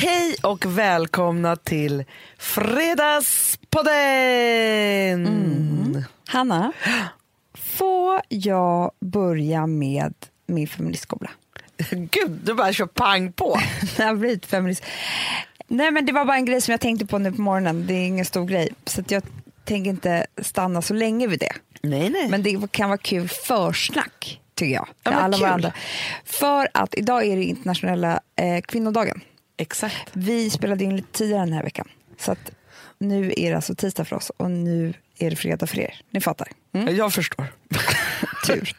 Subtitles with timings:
[0.00, 2.04] Hej och välkomna till
[2.38, 5.26] Fredagspodden!
[5.26, 6.04] Mm.
[6.26, 6.72] Hanna,
[7.54, 10.14] får jag börja med
[10.46, 11.30] min feministskola?
[11.90, 13.60] Gud, du bara kör pang på.
[13.98, 14.84] Jag feminist.
[15.68, 17.86] Nej men det var bara en grej som jag tänkte på nu på morgonen.
[17.86, 18.68] Det är ingen stor grej.
[18.84, 19.22] Så jag
[19.64, 21.52] tänker inte stanna så länge vid det.
[21.82, 22.28] Nej, nej.
[22.28, 24.88] Men det kan vara kul försnack tycker jag.
[25.02, 25.72] Ja, alla varandra.
[26.24, 29.20] För att idag är det internationella eh, kvinnodagen.
[29.60, 30.10] Exakt.
[30.12, 31.88] Vi spelade in lite tidigare den här veckan.
[32.18, 32.50] Så att
[32.98, 35.94] nu är det alltså tisdag för oss och nu är det fredag för er.
[36.10, 36.48] Ni fattar.
[36.74, 36.96] Mm?
[36.96, 37.46] Jag förstår.
[38.46, 38.72] Tur.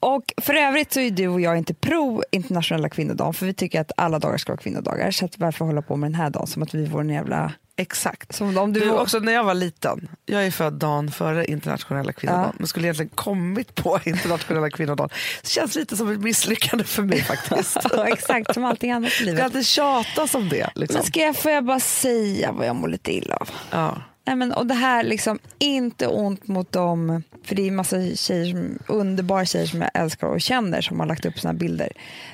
[0.00, 3.80] och för övrigt så är du och jag inte pro internationella kvinnodagen för vi tycker
[3.80, 5.10] att alla dagar ska vara kvinnodagar.
[5.10, 7.52] Så att varför hålla på med den här dagen som att vi vore en jävla...
[7.80, 8.34] Exakt.
[8.34, 12.12] Som om du, Du, också när jag var liten, jag är född dagen före internationella
[12.12, 12.54] kvinnodagen, Ja.
[12.58, 15.10] men skulle egentligen kommit på internationella kvinnodagen.
[15.42, 17.76] Det känns lite som ett misslyckande för mig faktiskt.
[17.92, 19.44] ja, exakt, som allting annat i Jag ska livet.
[19.44, 20.70] alltid tjatas om det.
[20.74, 20.94] Liksom.
[20.94, 23.50] Men ska jag, får jag bara säga vad jag mår lite illa av?
[23.70, 24.02] Ja.
[24.28, 28.50] Nej, men, och det här liksom, inte ont mot dem, för det är massa tjejer
[28.50, 31.92] som, underbara tjejer som jag älskar och känner som har lagt upp här bilder.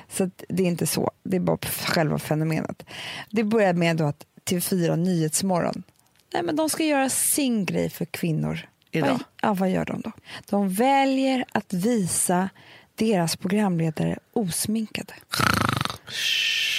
[0.09, 2.85] Så det är inte så, det är bara själva fenomenet.
[3.29, 5.83] Det börjar med då att TV4 Nyhetsmorgon,
[6.33, 8.59] nej men de ska göra sin grej för kvinnor.
[8.91, 9.09] Idag.
[9.09, 10.11] Vad, ja, vad gör de då?
[10.49, 12.49] De väljer att visa
[12.95, 15.13] deras programledare osminkade.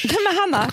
[0.04, 0.70] Nej, men Hanna,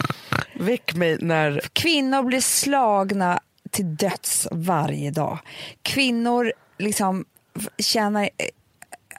[0.53, 1.61] Väck mig när...
[1.73, 3.39] Kvinnor blir slagna
[3.73, 5.39] till döds varje dag.
[5.81, 7.25] Kvinnor liksom
[7.77, 8.47] tjänar eh,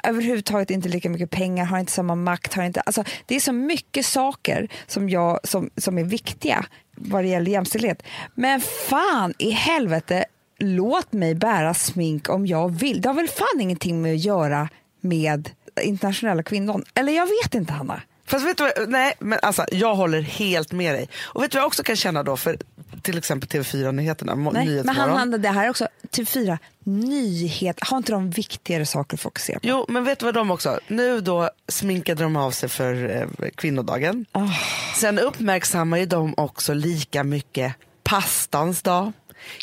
[0.04, 2.54] överhuvudtaget inte lika mycket pengar, har inte samma makt.
[2.54, 6.66] Har inte, alltså, det är så mycket saker som, jag, som, som är viktiga
[6.96, 8.02] vad det gäller jämställdhet.
[8.34, 10.24] Men fan i helvete,
[10.58, 13.00] låt mig bära smink om jag vill.
[13.00, 14.68] Det har väl fan ingenting med att göra
[15.00, 15.50] med
[15.82, 16.84] internationella kvinnan.
[16.94, 18.02] Eller jag vet inte, Hanna.
[18.26, 21.08] Fast vet du vad, nej men alltså jag håller helt med dig.
[21.22, 22.58] Och vet du vad jag också kan känna då för
[23.04, 27.76] till exempel TV4-nyheterna, mo- Nej, men han, han, det här är också TV4 nyhet.
[27.80, 29.68] Har inte de viktigare saker att fokusera på?
[29.68, 33.48] Jo men vet du vad de också, nu då sminkade de av sig för eh,
[33.54, 34.26] kvinnodagen.
[34.32, 34.48] Ah.
[34.96, 39.12] Sen uppmärksammar ju de också lika mycket pastans dag,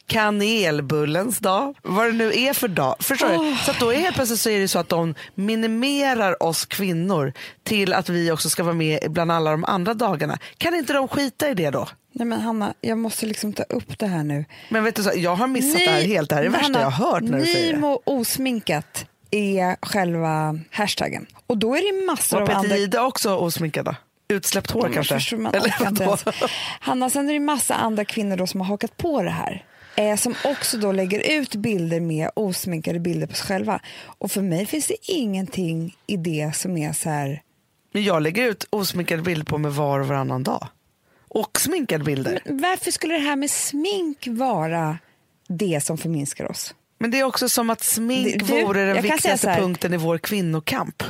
[0.07, 2.95] kanelbullens dag, vad det nu är för dag.
[2.99, 3.57] Förstår du?
[3.65, 7.33] Så att då är helt plötsligt så är det så att de minimerar oss kvinnor
[7.63, 10.37] till att vi också ska vara med bland alla de andra dagarna.
[10.57, 11.87] Kan inte de skita i det då?
[12.13, 14.45] Nej men Hanna, jag måste liksom ta upp det här nu.
[14.69, 16.29] Men vet du, så, jag har missat det här helt.
[16.29, 17.75] Det här är det värsta Hanna, jag har hört när du säger det.
[17.75, 21.25] Nimo osminkat är själva hashtaggen.
[21.47, 22.77] Och då är det massor Var av andra...
[22.77, 23.95] Jihde också osminkad?
[24.27, 25.13] Utsläppt hår kanske?
[25.13, 26.17] förstår man, Eller vadå?
[26.79, 29.65] Hanna, sen är det massa andra kvinnor då som har hakat på det här.
[29.95, 33.79] Eh, som också då lägger ut bilder med osminkade bilder på sig själva.
[34.05, 37.41] Och för mig finns det ingenting i det som är så här...
[37.93, 40.67] Men jag lägger ut osminkade bilder på mig var och varannan dag.
[41.27, 42.41] Och sminkade bilder.
[42.45, 44.97] Men, Varför skulle det här med smink vara
[45.47, 46.75] det som förminskar oss?
[46.97, 49.59] det är också som att smink Det- du, vore den viktigaste här.
[49.59, 51.03] punkten i vår kvinnokamp.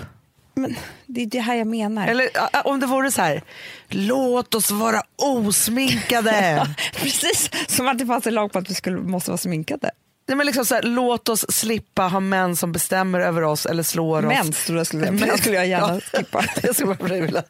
[0.53, 0.75] Men
[1.05, 2.07] det är det här jag menar.
[2.07, 2.29] Eller
[2.63, 3.41] om det vore så här,
[3.89, 6.67] låt oss vara osminkade.
[6.93, 9.91] Precis som att det fanns en lag på att vi skulle, måste vara sminkade.
[10.27, 13.83] Nej, men liksom så här, låt oss slippa ha män som bestämmer över oss eller
[13.83, 14.57] slår Män oss.
[14.57, 16.45] skulle jag, skulle, män skulle jag gärna Ja, skippa.
[16.61, 17.43] Det skulle man vilja,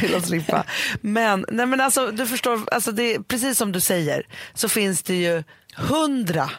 [0.00, 0.64] vilja slippa.
[1.00, 5.14] Men, nej men alltså, du förstår, alltså det, precis som du säger så finns det
[5.14, 5.42] ju
[5.76, 6.50] hundra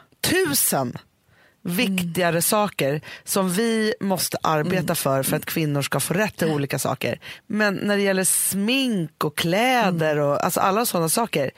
[1.66, 6.80] viktigare saker som vi måste arbeta för för att kvinnor ska få rätt till olika
[6.80, 7.20] saker.
[7.48, 11.52] Men när det gäller smink och kläder och alltså alla sådana saker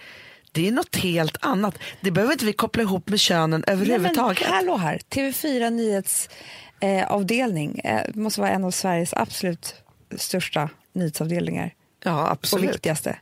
[0.51, 1.75] det är något helt annat.
[2.01, 4.41] Det behöver inte vi koppla ihop med könen överhuvudtaget.
[4.41, 9.75] Nej, men hallå här, TV4 nyhetsavdelning eh, eh, måste vara en av Sveriges absolut
[10.17, 11.73] största nyhetsavdelningar
[12.03, 12.69] ja, och absolut.
[12.69, 13.17] viktigaste.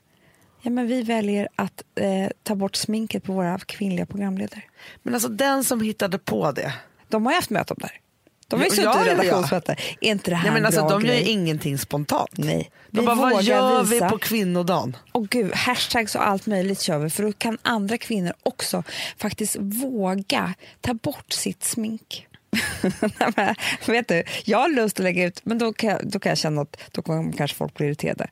[0.65, 4.61] Ja, men vi väljer att eh, ta bort sminket på våra kvinnliga programledare.
[5.03, 6.73] Men alltså den som hittade på det.
[7.07, 7.99] De har ju haft möte om det här.
[8.47, 9.13] De har ju Ja, suttit ja, i ja.
[9.13, 9.75] redaktionsmöte.
[10.01, 11.29] Är inte det här Nej, men en alltså, bra de gör grej?
[11.29, 12.29] ingenting spontant.
[12.37, 12.69] Nej.
[12.91, 14.05] De Vi bara, vad gör visa.
[14.05, 14.97] vi på kvinnodagen?
[15.11, 18.83] Och gud, hashtags och allt möjligt kör vi för då kan andra kvinnor också
[19.17, 22.27] faktiskt våga ta bort sitt smink.
[23.19, 23.55] Nej, men,
[23.87, 26.37] vet du, jag har lust att lägga ut, men då kan jag, då kan jag
[26.37, 28.27] känna att då kommer kanske folk bli irriterade.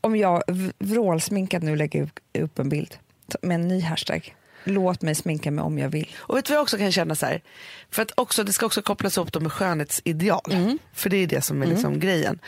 [0.00, 0.42] Om jag
[0.78, 2.96] vrålsminkad nu lägger upp- en bild
[3.42, 4.34] med en ny hashtag.
[4.64, 6.08] Låt mig sminka mig om jag vill.
[6.18, 7.42] Och vet du vad jag också kan känna så här?
[7.90, 10.52] För att också, det ska också kopplas ihop med skönhetsideal.
[10.52, 10.78] Mm.
[10.92, 12.38] För det är det som är liksom grejen.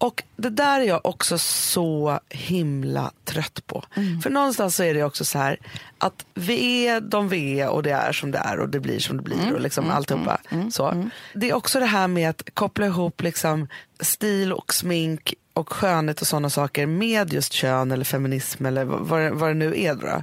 [0.00, 3.84] Och det där är jag också så himla trött på.
[3.96, 4.20] Mm.
[4.20, 5.56] För någonstans så är det också så här
[5.98, 8.98] att vi är de vi är och det är som det är och det blir
[8.98, 9.54] som det blir Mm.
[9.54, 10.38] och liksom alltihopa.
[10.72, 11.10] Så.
[11.34, 13.68] Det är också det här med att koppla ihop liksom
[14.00, 19.30] stil och smink och skönhet och sådana saker med just kön eller feminism eller vad,
[19.32, 20.22] vad det- nu är då,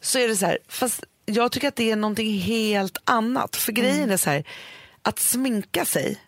[0.00, 3.56] så är det så här, fast jag tycker att det är någonting helt annat.
[3.56, 4.44] För grejen är så här,
[5.02, 6.18] att sminka sig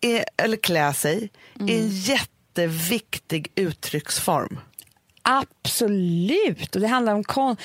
[0.00, 4.58] är, eller klä sig är en jätteviktig uttrycksform.
[5.22, 6.74] Absolut.
[6.74, 7.56] Och det handlar om kon-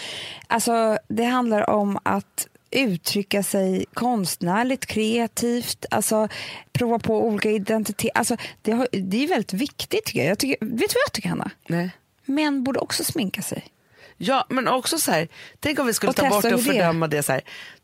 [0.47, 6.27] alltså, det handlar om att uttrycka sig konstnärligt, kreativt, alltså
[6.73, 8.17] prova på olika identiteter.
[8.17, 10.31] Alltså, det, har, det är väldigt viktigt tycker jag.
[10.31, 11.51] jag tycker, vet du vad jag tycker Hanna?
[11.67, 11.91] Nej.
[12.25, 13.63] Män borde också sminka sig.
[14.23, 15.27] Ja, men också så här,
[15.59, 17.23] tänk om vi skulle Och ta bort det och det fördöma det.
[17.23, 17.41] så här.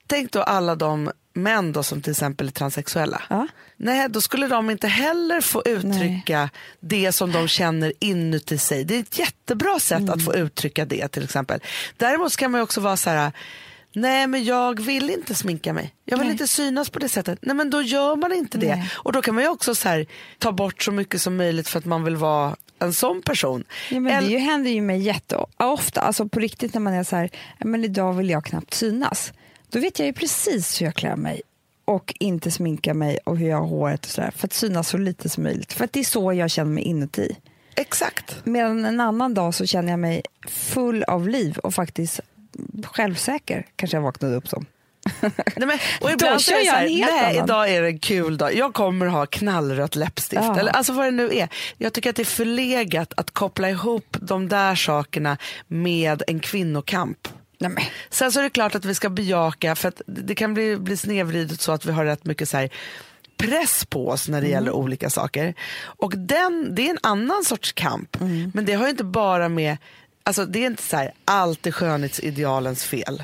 [0.07, 3.21] Tänk då alla de män då som till exempel är transsexuella.
[3.29, 3.47] Ja.
[3.77, 6.49] Nej, då skulle de inte heller få uttrycka
[6.79, 8.83] det som de känner inuti sig.
[8.83, 10.13] Det är ett jättebra sätt Mm.
[10.13, 11.59] att få uttrycka det till exempel.
[11.97, 13.31] Däremot ska man ju också vara så här,
[13.93, 15.93] nej men jag vill inte sminka mig.
[16.05, 16.31] Jag vill Nej.
[16.31, 17.39] inte synas på det sättet.
[17.41, 18.75] Nej men då gör man inte det.
[18.75, 18.91] Nej.
[18.95, 20.05] Och då kan man ju också så här,
[20.37, 23.63] ta bort så mycket som möjligt för att man vill vara en sån person.
[23.91, 27.03] Ja, men Eller- det ju- händer ju mig jätteofta, alltså på riktigt när man är
[27.03, 27.29] så här,
[27.59, 29.33] "Ja, men idag vill jag knappt synas.
[29.69, 31.41] Då vet jag ju precis hur jag klär mig
[31.85, 34.97] och inte sminkar mig och hur jag har håret och sådär för att synas så
[34.97, 35.73] lite som möjligt.
[35.73, 37.35] För att det är så jag känner mig inuti.
[37.75, 38.35] Exakt.
[38.43, 42.19] Medan en annan dag så känner jag mig full av liv och faktiskt
[42.83, 44.65] självsäker kanske jag vaknade upp som.
[45.21, 48.55] Nej, men, och ibland så är jag här, nej idag är det en kul dag,
[48.55, 50.43] jag kommer ha knallrött läppstift.
[50.43, 50.59] Ja.
[50.59, 51.49] Eller, alltså vad det nu är.
[51.77, 55.37] Jag tycker att det är förlegat att koppla ihop de där sakerna
[55.67, 57.27] med en kvinnokamp.
[57.59, 57.83] Nej, men.
[58.09, 60.97] Sen så är det klart att vi ska bejaka, för att det kan bli, bli
[60.97, 62.69] snedvridet så att vi har rätt mycket så här,
[63.37, 65.53] press på oss när det gäller olika saker.
[65.79, 68.17] Och den, det är en annan sorts kamp.
[68.53, 69.77] Men det har ju inte bara med,
[70.23, 73.23] alltså det är inte så här, allt är skönhetsidealens fel.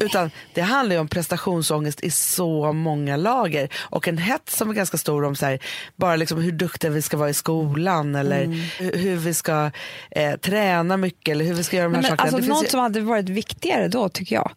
[0.00, 4.74] Utan det handlar ju om prestationsångest i så många lager och en hets som är
[4.74, 5.58] ganska stor om så här,
[5.96, 8.44] bara liksom hur duktiga vi ska vara i skolan eller
[8.78, 9.70] hur, hur vi ska
[10.10, 12.36] eh, träna mycket eller hur vi ska göra de här men sakerna.
[12.36, 14.50] alltså, något ju- som hade varit viktigare då tycker jag,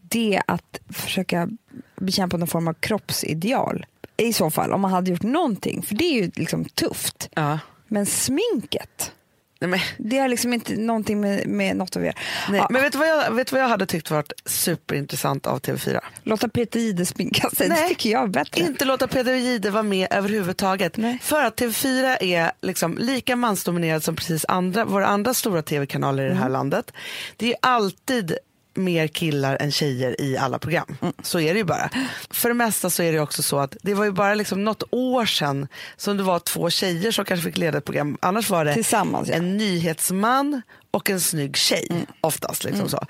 [0.00, 1.48] det är att försöka
[1.96, 3.86] bekämpa någon form av kroppsideal.
[4.16, 7.28] I så fall, om man hade gjort någonting, för det är ju liksom tufft.
[7.34, 7.58] ja.
[7.90, 9.12] Men sminket,
[9.60, 12.14] Nej, det har liksom inte någonting med, med något att göra.
[12.50, 12.58] nej.
[12.60, 15.98] Ja, men vet du, vad jag, vet vad jag hade tyckt varit superintressant av TV4?
[16.22, 18.60] Låta Peter Jihde sminka sig, det Nej, tycker jag är bättre.
[18.60, 20.96] Inte låta Peter Jihde vara med överhuvudtaget.
[20.96, 21.18] Nej.
[21.22, 26.26] För att TV4 är liksom lika mansdominerad som precis andra, våra andra stora tv-kanaler i
[26.26, 26.42] det Mm.
[26.42, 26.92] här landet.
[27.36, 28.38] Det är alltid
[28.74, 30.96] mer killar än tjejer i alla program.
[31.00, 31.12] Mm.
[31.22, 31.90] Så är det ju bara.
[32.30, 34.82] För det mesta så är det också så att det var ju bara liksom något
[34.90, 38.18] år sedan som det var två tjejer som kanske fick leda ett program.
[38.22, 39.34] Annars var det Tillsammans, ja.
[39.34, 42.06] en nyhetsman och en snygg tjej Mm.
[42.20, 42.64] oftast.
[42.64, 43.00] Liksom så.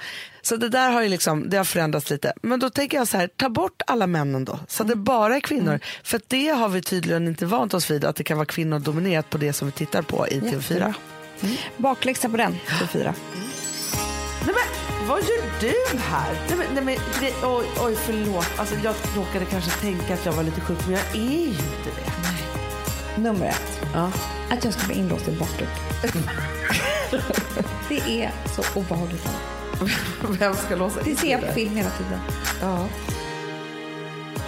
[0.42, 2.32] så det där har ju liksom, det har förändrats lite.
[2.42, 4.58] Men då tänker jag så här, ta bort alla männen då.
[4.68, 4.90] Så Mm.
[4.92, 5.80] att det bara är kvinnor.
[6.02, 8.78] För att det har vi tydligen inte vant oss vid, att det kan vara kvinnor
[8.78, 10.54] dominerat på det som vi tittar på i TV4.
[10.54, 10.94] Jättebra.
[11.76, 13.14] Bakläxa på den, TV4.
[14.48, 16.32] Nej men vad gör du här?
[16.48, 18.46] Nej men, nej, men det, oj, oj förlåt.
[18.56, 21.90] Alltså, jag råkade kanske tänka att jag var lite sjuk men jag är ju inte
[21.96, 23.20] det.
[23.22, 24.10] Nummer ett, Ja.
[24.50, 25.68] att jag ska bli inlåst i bakrum.
[27.88, 29.28] det är så obehagligt.
[30.28, 31.52] Vem ska låsa Det in ser jag på det?
[31.52, 32.18] film hela tiden.
[32.62, 32.86] Ja.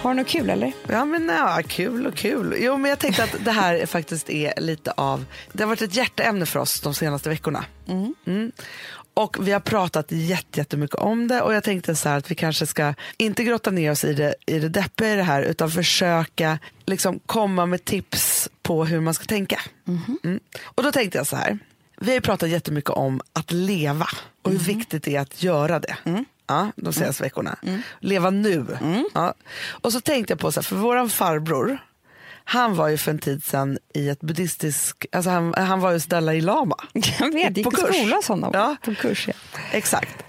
[0.01, 0.71] Har du något kul eller?
[0.87, 2.55] Ja men ja, kul och kul.
[2.59, 5.95] Jo men jag tänkte att det här faktiskt är lite av, det har varit ett
[5.95, 7.65] hjärteämne för oss de senaste veckorna.
[7.87, 8.51] Mm.
[9.13, 12.65] Och vi har pratat jätte- jättemycket om det och jag tänkte så att vi kanske
[12.65, 16.59] ska inte grotta ner oss i det, i det deppiga i det här utan försöka
[16.85, 19.61] liksom komma med tips på hur man ska tänka.
[20.23, 20.39] Mm.
[20.63, 21.59] Och då tänkte jag så här,
[21.97, 24.07] vi har pratat jättemycket om att leva
[24.41, 25.95] och hur viktigt det är att göra det.
[26.47, 27.55] Ja, de senaste veckorna.
[27.99, 28.65] Leva nu.
[29.13, 29.33] Ja.
[29.67, 31.77] Och så tänkte jag på, så här, för våran farbror,
[32.43, 35.99] han var ju för en tid sedan i ett buddhistisk, alltså han, han var ju
[35.99, 36.75] Dalai Lama.
[37.19, 37.95] Jag vet, gick På i kurs.
[37.95, 38.51] skola hos honom.
[38.53, 38.75] Ja.
[38.83, 39.33] På kurs, ja.
[39.71, 40.23] Exakt.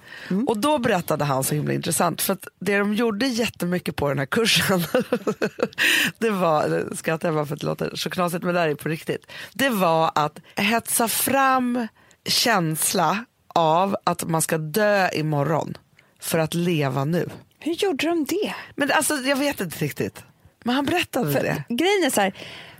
[0.47, 4.19] Och då berättade han så himla intressant, för att det de gjorde jättemycket på den
[4.19, 4.81] här kursen,
[6.19, 8.75] det var, skrattar jag bara för att det låter så knasigt men det här är
[8.75, 11.87] på riktigt, det var att hetsa fram
[12.26, 15.76] känsla av att man ska dö imorgon
[16.21, 17.28] för att leva nu.
[17.59, 18.54] Hur gjorde de det?
[18.76, 20.25] Men alltså jag vet inte riktigt,
[20.64, 21.64] men han berättade För det.
[21.69, 22.33] grejen är så här,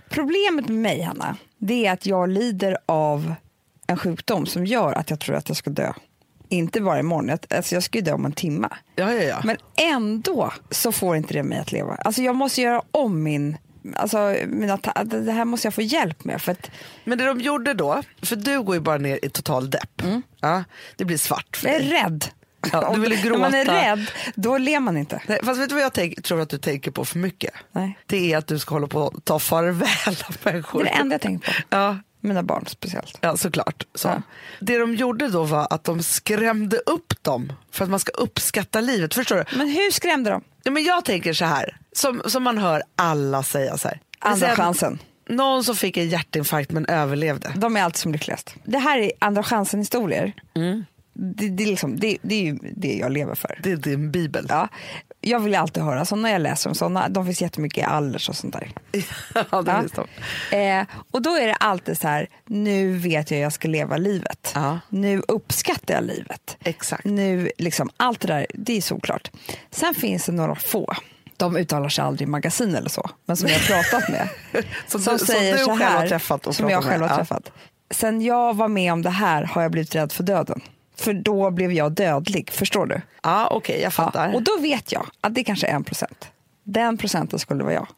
[0.09, 3.35] problemet med mig, Hanna, det är att jag lider av
[3.87, 5.93] en sjukdom som gör att jag tror att jag ska dö.
[6.49, 8.69] Inte bara imorgon, jag, alltså jag ska ju dö om en timme.
[8.97, 9.41] Ja, ja, ja.
[9.45, 11.95] Men ändå så får inte det mig att leva.
[11.95, 13.57] Alltså jag måste göra om min...
[13.97, 16.43] Alltså mina, det här måste jag få hjälp med.
[16.43, 16.71] För att
[17.05, 20.03] Men det de gjorde då, för du går ju bara ner i total depp.
[20.41, 20.65] Ja,
[20.97, 21.91] det blir svart för jag är dig.
[21.91, 22.25] rädd.
[22.73, 23.75] Ja, du vill När man är gråta.
[23.75, 25.23] rädd, då ler man inte.
[25.27, 27.55] Nej, fast vet du vad jag tänk, tror att du tänker på för mycket?
[27.73, 27.99] Nej.
[28.07, 29.89] Det är att du ska hålla på att ta farväl
[30.29, 30.81] av Det människor.
[30.81, 31.77] är det enda jag tänker på.
[31.77, 33.19] Ja, Mina barn speciellt.
[33.21, 33.87] Ja, såklart.
[33.95, 34.09] Så.
[34.09, 34.23] Ja.
[34.61, 38.81] Det de gjorde då var att de skrämde upp dem för att man ska uppskatta
[38.81, 39.15] livet.
[39.15, 39.45] Förstår du?
[39.59, 40.43] Men hur skrämde de?
[40.63, 44.01] Ja, men jag tänker så här, som, som man hör alla säga så här.
[44.19, 44.99] Andra chansen.
[45.29, 47.53] Någon som fick en hjärtinfarkt men överlevde.
[47.57, 48.55] De är alltid som lyckligast.
[48.65, 50.33] Det här är andra chansen historier.
[51.13, 53.61] Det, det, är liksom, det, det är ju det jag lever för.
[53.63, 54.47] Det är din bibel.
[54.49, 54.69] Ja,
[55.21, 57.09] jag vill alltid höra sådana, jag läser om sådana.
[57.09, 58.71] De finns jättemycket i Allers och sånt där.
[59.51, 59.89] Ja, det
[60.51, 60.57] Ja.
[60.59, 64.53] Eh, och då är det alltid så här, nu vet jag jag ska leva livet.
[64.55, 64.79] Ja.
[64.89, 66.57] Nu uppskattar jag livet.
[66.65, 67.05] Exakt.
[67.05, 69.31] Nu, liksom, allt det där, det är såklart.
[69.71, 70.95] Sen finns det några få.
[71.37, 74.29] De uttalar sig aldrig i magasin eller så, men som jag har pratat med.
[74.87, 77.01] Som, som du, som säger du så själv här, har träffat och som jag själv
[77.01, 77.09] med.
[77.11, 77.25] har Ja.
[77.25, 77.53] träffat.
[77.91, 80.61] Sen jag var med om det här har jag blivit rädd för döden.
[80.97, 83.01] För då blev jag dödlig, förstår du?
[83.23, 84.29] Ja, okej, jag fattar.
[84.29, 86.29] Ja, och då vet jag att det kanske är en procent.
[86.65, 87.89] Den procenten skulle vara jag.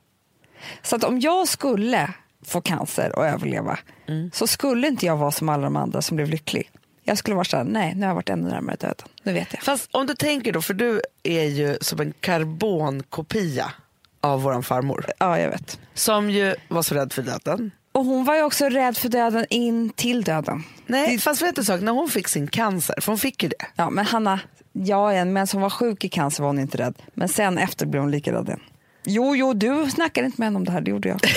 [0.82, 2.10] Så att om jag skulle
[2.44, 4.30] få cancer och överleva Mm.
[4.34, 6.70] så skulle inte jag vara som alla de andra som blev lycklig.
[7.02, 9.08] Jag skulle vara så här, nej, nu har jag varit ännu närmare döden.
[9.22, 9.62] Nu vet jag.
[9.62, 13.72] Fast om du tänker då, för du är ju som en karbonkopia
[14.20, 15.06] av våran farmor.
[15.18, 15.78] Ja, jag vet.
[15.94, 17.70] Som ju var så rädd för döden.
[17.94, 20.62] Och hon var ju också rädd för döden in till döden.
[20.86, 23.48] Nej, fast vet du en sak, när hon fick sin cancer, för hon fick ju
[23.48, 23.66] det.
[23.76, 24.40] Ja, men Hanna,
[24.72, 26.94] jag är en men som var sjuk i cancer var hon inte rädd.
[27.14, 28.60] Men sen efter blev hon lika rädd igen.
[29.04, 31.20] Jo, jo, du snackade inte med henne om det här, det gjorde jag.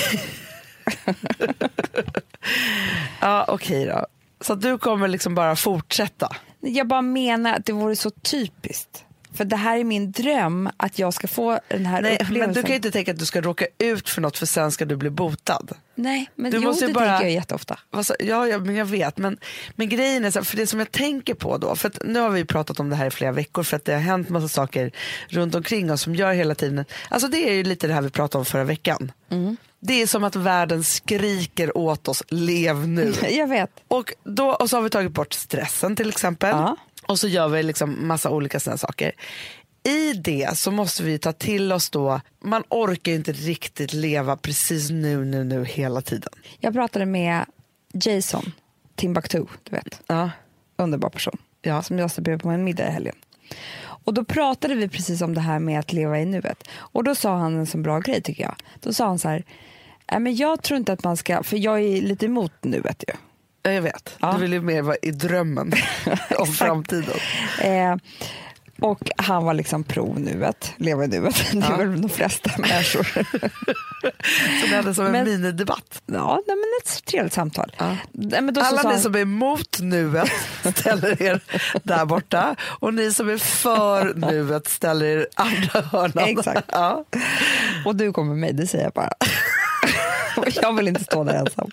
[3.21, 4.05] Ja, okej då.
[4.41, 6.35] Så du kommer liksom bara fortsätta.
[6.59, 9.05] Jag bara menar att det vore så typiskt.
[9.37, 12.39] För det här är min dröm, att jag ska få den här Nej, upplevelsen.
[12.39, 14.71] men du kan ju inte tänka att du ska råka ut för något för sen
[14.71, 15.71] ska du bli botad.
[15.95, 17.79] Nej, men Du jo, måste det bara- tänker jag jätteofta.
[18.03, 19.17] Sa- Ja, ja, men jag vet.
[19.17, 19.37] Men,
[19.75, 22.45] men grejen är, så för det som jag tänker på då, för nu har vi
[22.45, 24.91] pratat om det här i flera veckor för att det har hänt massa saker
[25.29, 28.09] runt omkring oss som gör hela tiden, alltså det är ju lite det här vi
[28.09, 29.11] pratade om förra veckan.
[29.31, 29.57] Mm.
[29.79, 33.13] Det är som att världen skriker åt oss, lev nu.
[33.29, 33.69] Jag vet.
[33.87, 36.49] Och, då, och så har vi tagit bort stressen till exempel.
[36.49, 36.77] Ja.
[37.07, 39.11] Och så gör vi liksom massa olika sådana saker.
[39.83, 44.89] I det så måste vi ta till oss då, man orkar inte riktigt leva precis
[44.89, 46.31] nu, nu, nu hela tiden.
[46.59, 47.45] Jag pratade med
[47.93, 48.51] Jason
[48.95, 50.01] Timbuktu, du vet.
[50.07, 50.29] Ja.
[50.77, 51.37] Underbar person.
[51.61, 51.81] Ja.
[51.81, 53.15] Som jag bjuda på en middag i helgen.
[53.79, 56.67] Och då pratade vi precis om det här med att leva i nuet.
[56.75, 58.55] Och då sa han en så bra grej tycker jag.
[58.79, 59.43] Då sa han så här,
[60.11, 63.13] "Nej, men jag tror inte att man ska, för jag är lite emot nuet ju.
[63.67, 64.31] Ja, Jag vet, Ja.
[64.33, 65.71] du vill ju mer vara i drömmen
[66.37, 67.15] om framtiden.
[67.61, 67.95] Eh,
[68.81, 71.35] och han var liksom pro nuet, leva i nuet.
[71.51, 71.77] Det är Ja.
[71.77, 73.03] väl de flesta människor.
[74.61, 76.01] Som vi hade som en Men- minidebatt.
[76.05, 77.75] ja, nej, men ett trevligt samtal.
[77.77, 77.95] Ja.
[78.11, 80.31] Nej, så Alla ni han- som är emot nuet
[80.75, 81.39] ställer er
[81.83, 86.27] där borta och ni som är för nuet ställer er andra hörnan.
[86.29, 86.69] Exakt.
[86.71, 87.03] Ja.
[87.85, 89.13] Och du kommer med mig, det säger jag bara.
[90.61, 91.69] jag vill inte stå där ensam.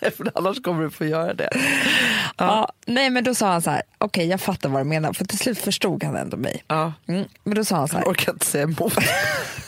[0.00, 1.50] Nej, för annars kommer du få göra det.
[2.36, 2.72] Ja.
[2.86, 5.38] nej men då sa han så här, okej jag fattar vad du menar, för till
[5.38, 6.64] slut förstod han ändå mig.
[6.68, 6.92] Ja.
[7.08, 7.24] Mm.
[7.44, 8.92] Men då sa han så här, Jag orkar inte säga emot.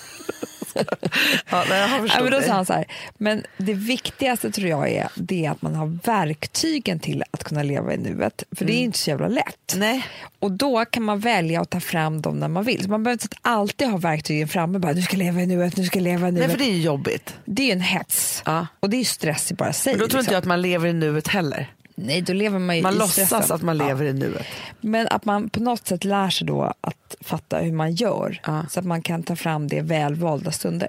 [1.50, 2.84] ja, nej, jag har förstått men då sa han så här,
[3.18, 7.62] men det viktigaste tror jag är, det är att man har verktygen till att kunna
[7.62, 9.74] leva i nuet, för det är inte så jävla lätt.
[9.76, 10.06] Nej.
[10.38, 12.82] Och då kan man välja att ta fram dem när man vill.
[12.82, 15.84] Så man behöver inte alltid ha verktygen framme, bara du ska leva i nuet, du
[15.84, 16.48] ska leva i nuet.
[16.48, 17.34] Nej, för det är ju jobbigt.
[17.44, 18.42] Det är ju en hets.
[18.46, 18.66] Ja.
[18.80, 19.92] Och det är stress i bara sig.
[19.92, 20.32] Men då tror inte liksom.
[20.32, 21.68] jag att man lever i nuet heller.
[22.02, 23.56] Nej, då lever man ju Man i låtsas stressen.
[23.56, 23.86] att man Ja.
[23.86, 24.46] lever i nuet.
[24.80, 28.64] Men att man på något sätt lär sig då att fatta hur man gör Ja.
[28.70, 30.88] så att man kan ta fram det välvalda stunder.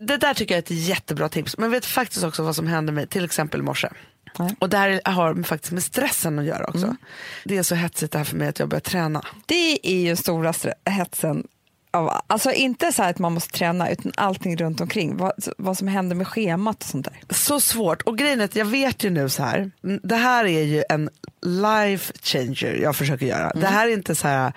[0.00, 1.58] Det där tycker jag är ett jättebra tips.
[1.58, 3.88] Men vet faktiskt också vad som hände mig till exempel i morse.
[4.38, 4.54] Nej.
[4.58, 6.84] Och det här har faktiskt med stressen att göra också.
[6.84, 6.96] Mm.
[7.44, 9.22] Det är så hetsigt det här för mig att jag börjar träna.
[9.46, 10.52] Det är ju stora
[10.84, 11.46] hetsen.
[11.90, 15.16] Av, alltså inte så här att man måste träna utan allting runt omkring.
[15.16, 17.34] Vad, vad som händer med schemat och sånt där.
[17.34, 18.02] Så svårt.
[18.02, 19.70] Och grejen är att jag vet ju nu så här.
[19.84, 21.10] mm, Det här är ju en
[21.42, 23.50] life changer jag försöker göra.
[23.50, 23.60] Mm.
[23.60, 24.52] Det här är inte så här.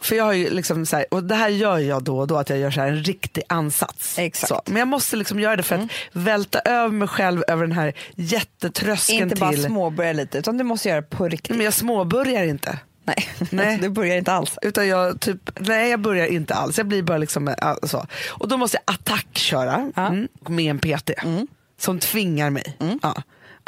[0.00, 2.36] För jag har ju liksom så här, och det här gör jag då och då
[2.36, 4.18] att jag gör så här en riktig ansats.
[4.18, 4.50] Exakt.
[4.50, 4.58] Mm.
[4.66, 4.72] Så.
[4.72, 7.92] Men jag måste liksom göra det för att välta över mig själv över den här
[8.14, 9.62] jättetröskeln Inte bara till.
[9.64, 11.56] småbörja lite utan du måste göra det på riktigt.
[11.56, 12.78] Men jag småbörjar inte.
[13.06, 13.78] Nej, Nej.
[13.82, 14.58] du börjar inte alls.
[14.62, 16.78] Utan jag typ, nej jag börjar inte alls.
[16.78, 18.06] Jag blir bara liksom äh, så.
[18.30, 20.06] Och då måste jag attack köra Ja.
[20.06, 21.10] mm, med en PT.
[21.78, 22.76] Som tvingar mig.
[23.02, 23.14] Ja.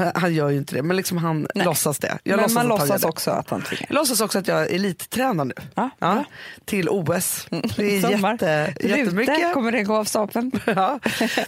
[0.00, 1.64] Eh, Han gör ju inte det men liksom han Nej.
[1.64, 2.18] låtsas det.
[2.22, 3.08] Jag Men låtsas man låtsas det.
[3.08, 3.86] också att han tvingar.
[3.88, 5.54] Jag låtsas också att jag är elittränar nu.
[5.74, 6.24] Ja, bra.
[6.64, 7.46] till OS.
[7.76, 8.32] Det är Sommar.
[8.32, 9.54] jätte, Rute, jättemycket.
[9.54, 10.50] kommer det gå av stapeln?
[10.66, 11.00] Ja,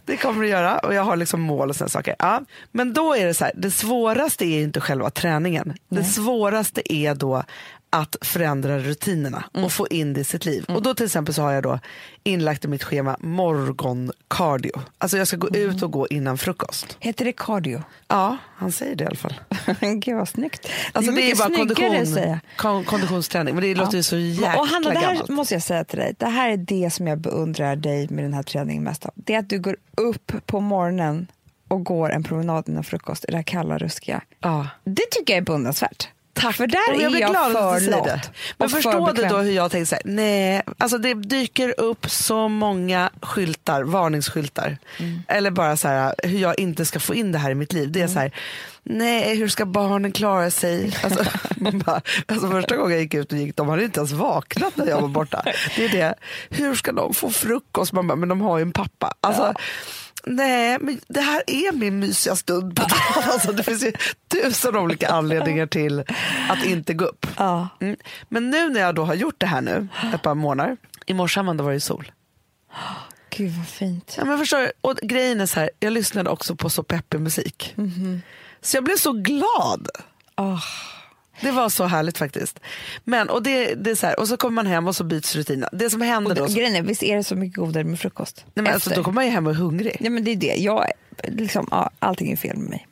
[0.04, 2.16] det kommer det göra och jag har liksom mål och sådana saker.
[2.18, 2.40] Ja.
[2.72, 5.74] Men då är det så här, det svåraste är inte själva träningen.
[5.88, 7.44] Det svåraste är då
[7.90, 10.64] att förändra rutinerna och få in det i sitt liv.
[10.68, 11.78] Och då till exempel så har jag då
[12.24, 14.72] inlagt i mitt schema morgoncardio.
[14.98, 16.96] Alltså jag ska gå ut och gå innan frukost.
[17.00, 17.82] Heter det cardio?
[18.08, 19.34] Ja, han säger det i alla fall.
[20.00, 20.68] Gud vad snyggt.
[20.92, 22.40] Alltså det är, mycket bara snyggare kondition, att säga.
[22.56, 25.28] kon- konditionsträning men det låter ju så jäkla och Hanna, det här gammalt.
[25.28, 26.14] måste jag säga till dig.
[26.18, 29.12] Det här är det som jag beundrar dig med den här träningen mest av.
[29.14, 31.26] Det är att du går upp på morgonen
[31.68, 34.20] och går en promenad innan frukost i det här kalla, ruskiga.
[34.40, 34.68] Ja.
[34.84, 36.08] Det tycker jag är beundransvärt.
[36.32, 36.56] Tack.
[36.56, 38.04] För där Och är blir jag glad för du lat.
[38.04, 38.20] det.
[38.58, 39.32] Men och för förstå det bekväm.
[39.32, 44.78] då hur jag tänkte så här, nej, alltså det dyker upp så många skyltar, varningsskyltar.
[44.98, 45.22] Mm.
[45.28, 47.92] Eller bara så här hur jag inte ska få in det här i mitt liv.
[47.92, 48.14] Det är Mm.
[48.14, 48.34] så här,
[48.82, 50.96] nej hur ska barnen klara sig?
[51.04, 51.24] Alltså,
[51.84, 54.86] bara, alltså första gången jag gick ut och gick, de hade inte ens vaknat när
[54.86, 55.42] jag var borta.
[55.76, 56.14] Det är det,
[56.50, 57.92] hur ska de få frukost?
[57.92, 59.14] Man bara, men de har ju en pappa.
[59.20, 59.54] Alltså,
[60.30, 63.24] Nej, men det här är min mysiga stund på dagen.
[63.32, 63.92] Alltså, det finns ju
[64.28, 66.04] tusen olika anledningar till
[66.48, 67.26] att inte gå upp.
[67.36, 67.68] Ja.
[67.80, 67.96] Mm.
[68.28, 71.42] Men nu när jag då har gjort det här nu, ett par månader, i morse
[71.42, 72.12] var det sol.
[73.30, 74.14] Gud vad fint.
[74.18, 74.72] Ja, men förstår?
[74.80, 77.74] Och grejen är så här, jag lyssnade också på så peppig musik.
[78.60, 79.88] Så jag blev så glad.
[80.36, 80.64] Oh.
[81.40, 82.60] Det var så härligt faktiskt.
[83.04, 85.36] Men, och, det, det är så här, och så kommer man hem och så byts
[85.36, 85.68] rutinerna.
[85.72, 88.44] Det som händer då, grejen är, visst är det så mycket godare med frukost?
[88.54, 89.96] nej, men alltså, då kommer man ju hem och är hungrig.
[90.00, 90.54] Ja, men det är det.
[90.54, 90.84] Jag,
[91.24, 92.86] liksom, ja, allting är fel med mig.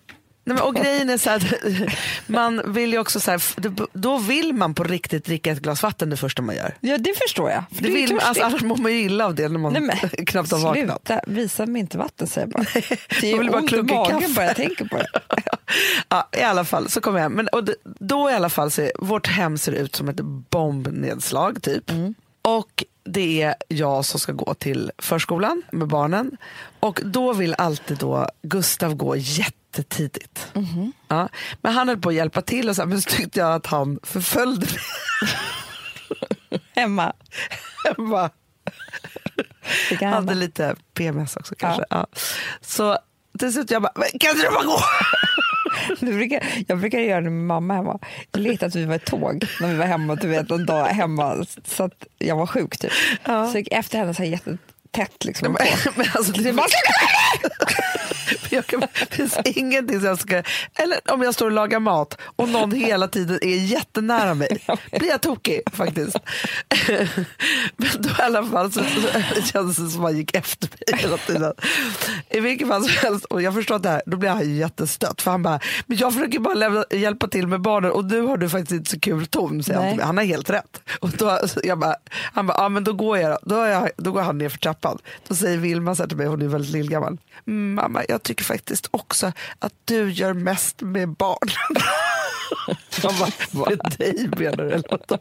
[0.48, 1.42] Nej, men, och grejen är så att
[2.26, 3.42] man vill ju också så här,
[3.98, 6.74] då vill man på riktigt dricka ett glas vatten det första man gör.
[6.80, 7.64] Ja, det förstår jag.
[7.74, 9.82] För Det vill, man- alltså, annars mår man ju illa av det när man Nej,
[9.82, 11.00] men, knappt har vaknat.
[11.06, 12.66] Sluta, visa mig inte vatten säger jag.
[13.20, 15.06] Det man vill är ont i magen bara jag tänker på det.
[16.08, 17.32] Ja, I alla fall så kommer jag hem.
[17.32, 20.20] Men, och det, då i alla fall så är, vårt hem ser ut som ett
[20.50, 21.90] bombnedslag typ.
[21.90, 22.14] Mm.
[22.42, 26.36] Och det är jag som ska gå till förskolan med barnen.
[26.80, 29.16] Och då vill alltid då Gustav gå
[29.76, 30.46] jättetidigt.
[30.54, 30.92] Mhm.
[31.08, 31.28] Ja,
[31.62, 33.66] men han höll på att hjälpa till och så, här, men så tyckte jag att
[33.66, 34.80] han förföljde mig
[36.74, 37.12] Hemma.
[37.84, 38.30] hemma.
[39.98, 41.84] Kan hade lite PMS också kanske.
[41.90, 42.06] Ja.
[42.60, 42.98] Så
[43.38, 44.80] till slut jag bara, "Men kan inte du bara gå?
[46.00, 47.98] Brukar, jag brukar göra det med mamma hemma.
[48.32, 50.84] Jag lekte att vi var ett tåg när vi var hemma, du vet, en dag
[50.86, 52.92] hemma så att jag var sjuk typ.
[53.24, 53.52] Ja.
[53.52, 55.52] Så gick efter henne så här jättetätt liksom.
[55.52, 55.90] Men, på.
[55.96, 56.66] men alltså, Det bara,
[58.56, 60.42] jag kan, det finns ingenting som jag ska...
[60.74, 64.64] Eller om jag står och lagar mat och någon hela tiden är jättenära mig.
[64.90, 66.16] blir jag tokig faktiskt.
[67.76, 68.80] Men då i alla fall så,
[69.34, 71.52] så kändes det som att man gick efter mig hela tiden.
[72.30, 75.22] I vilket fall som helst, och jag förstår att det här, då blir han jättestött.
[75.22, 78.36] För han bara, men jag försöker bara lämna, hjälpa till med barnen och nu har
[78.36, 79.62] du faktiskt inte så kul ton.
[79.62, 79.92] Säger han, Nej.
[79.92, 80.06] till mig.
[80.06, 80.80] han har helt rätt.
[81.00, 81.94] Och då, jag bara,
[82.34, 83.54] han bara, ja men då går jag då.
[83.54, 84.98] Då, jag, då går han ner för trappan.
[85.28, 87.18] Då säger Vilma så här till mig, hon är väldigt lillgammal.
[87.46, 91.82] "Mm, Mamma, jag tycker faktiskt också att du gör mest med barnen.
[93.02, 93.30] Bara,
[93.68, 94.70] med dig menar du?
[94.70, 95.20] Eller vad?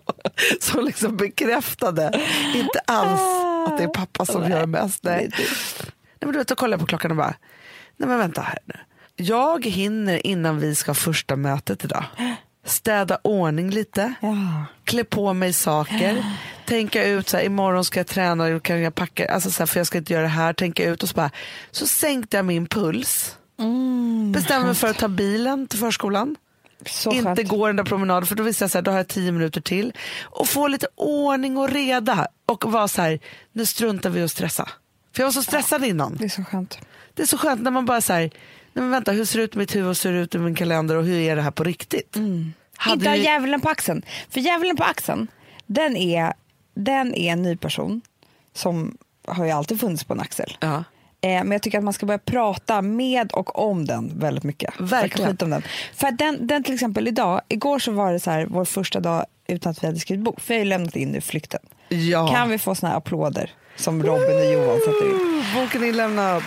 [0.59, 2.21] Som liksom bekräftade,
[2.55, 3.21] inte alls
[3.67, 5.03] att det är pappa som gör mest.
[5.03, 5.29] Nej.
[5.37, 5.47] Nej,
[6.19, 7.33] men du vet, då kollar jag på klockan och bara,
[7.97, 8.73] nej men vänta här nu.
[9.15, 12.03] Jag hinner innan vi ska ha första mötet idag.
[12.65, 14.65] Städa ordning lite, Ja.
[14.83, 16.25] klä på mig saker,
[16.67, 19.67] tänka ut så här, imorgon ska jag träna, då kan jag packa, alltså så här,
[19.67, 21.31] för jag ska inte göra det här, tänka ut och så bara,
[21.71, 23.37] så sänkte jag min puls.
[23.59, 26.35] Mm, Bestämde mig för att ta bilen till förskolan
[26.85, 27.49] så inte skönt.
[27.49, 29.61] gå den där promenaden för då visste jag så här, då har jag tio minuter
[29.61, 29.93] till.
[30.23, 33.19] Och få lite ordning och reda och vara så här,
[33.51, 34.69] nu struntar vi och stressa.
[35.15, 36.15] För jag var så stressad innan.
[36.15, 36.79] Det är så skönt.
[37.13, 38.31] Det är så skönt när man bara så här, nej
[38.73, 40.55] men vänta hur ser det ut i mitt huvud och ser det ut i min
[40.55, 42.15] kalender och hur är det här på riktigt?
[42.77, 44.01] Hade Inte ha djävulen på axeln.
[44.29, 45.27] För djävulen på axeln,
[45.65, 46.33] den är,
[46.77, 48.01] den är en ny person
[48.53, 50.57] som har ju alltid funnits på en axel.
[50.59, 50.83] ja.
[51.21, 54.73] Eh, men jag tycker att man ska börja prata med och om den väldigt mycket.
[54.79, 55.37] Verkligen.
[55.41, 55.63] Om den.
[55.93, 58.99] För att den, den till exempel idag, igår så var det så här, vår första
[58.99, 60.41] dag utan att vi hade skrivit bok.
[60.41, 61.59] För jag har ju lämnat in nu flykten.
[61.89, 62.27] ja.
[62.27, 65.43] Kan vi få såna här applåder som Robin och Johan sätter in?
[65.55, 66.43] Boken är inlämnad.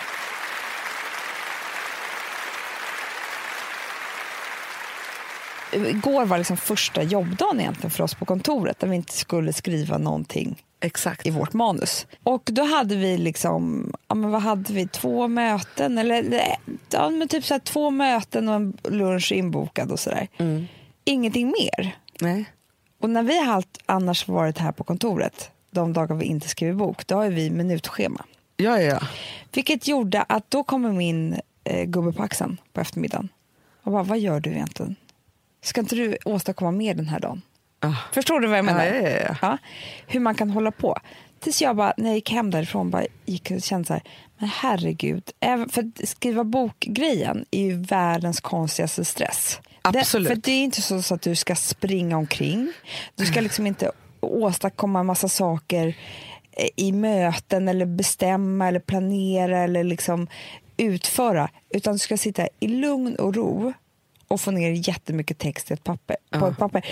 [5.73, 9.97] Igår var liksom första jobbdagen egentligen för oss på kontoret där vi inte skulle skriva
[9.97, 11.27] någonting Exakt.
[11.27, 12.07] i vårt manus.
[12.23, 16.41] Och då hade vi liksom, ja men vad hade vi, två möten eller
[16.89, 20.27] ja, men typ så här, två möten och en lunch inbokad och sådär.
[21.03, 21.95] Ingenting mer.
[22.21, 22.45] Nej.
[23.01, 27.07] Och när vi har annars varit här på kontoret, de dagar vi inte skriver bok,
[27.07, 28.25] då har vi minutschema.
[28.57, 29.07] Ja, ja, ja.
[29.53, 33.29] Vilket gjorde att då kommer min eh, gubbe på axeln på eftermiddagen
[33.83, 34.95] och bara, vad gör du egentligen?
[35.63, 37.41] Ska inte du åstadkomma mer den här dagen?
[37.79, 37.95] Ah.
[38.13, 38.85] Förstår du vad jag menar?
[38.85, 39.57] Ja, ja, ja, ja.
[40.07, 40.97] Hur man kan hålla på.
[41.39, 44.03] Tills jag bara, när jag gick hem därifrån, bara gick och kände så här,
[44.37, 45.31] men herregud.
[45.39, 49.59] Även, för att skriva bokgrejen är ju världens konstigaste stress.
[49.81, 50.29] Absolut.
[50.29, 52.73] Det, för det är inte så, så att du ska springa omkring.
[53.15, 55.87] Du ska liksom inte åstadkomma en massa saker
[56.51, 60.27] eh, i möten eller bestämma eller planera eller liksom
[60.77, 61.49] utföra.
[61.69, 63.73] Utan du ska sitta i lugn och ro
[64.31, 66.85] och få ner jättemycket text i ett papper, på ett papper.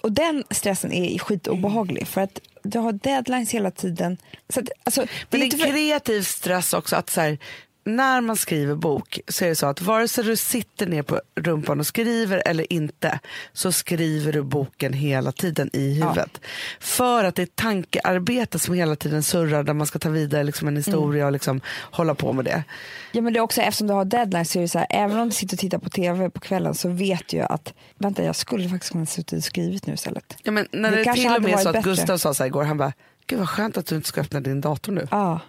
[0.00, 4.16] Och den stressen är skitobehaglig för att du har deadlines hela tiden.
[4.48, 5.72] Så att, alltså, det Men är det inte är för...
[5.72, 6.96] kreativ stress också.
[6.96, 7.38] att så här,
[7.86, 11.20] När man skriver bok så är det så att vare sig du sitter ner på
[11.34, 13.18] rumpan och skriver eller inte
[13.52, 16.40] så skriver du boken hela tiden i huvudet.
[16.80, 20.68] För att det är tankearbete som hela tiden surrar där man ska ta vidare liksom
[20.68, 21.26] en historia Mm.
[21.26, 22.64] och liksom hålla på med det.
[23.12, 25.18] Ja, men det är också, eftersom du har deadlines så är det så här, även
[25.18, 28.24] om du sitter och tittar på tv på kvällen så vet du ju att vänta
[28.24, 30.36] jag skulle faktiskt kunna suttit och skrivit nu istället.
[30.42, 31.90] Ja, men när Det det, till och med så att bättre.
[31.90, 32.92] Gustav sa så här igår, han bara,
[33.26, 35.08] gud vad skönt att du inte ska öppna din dator nu.
[35.10, 35.40] Ja.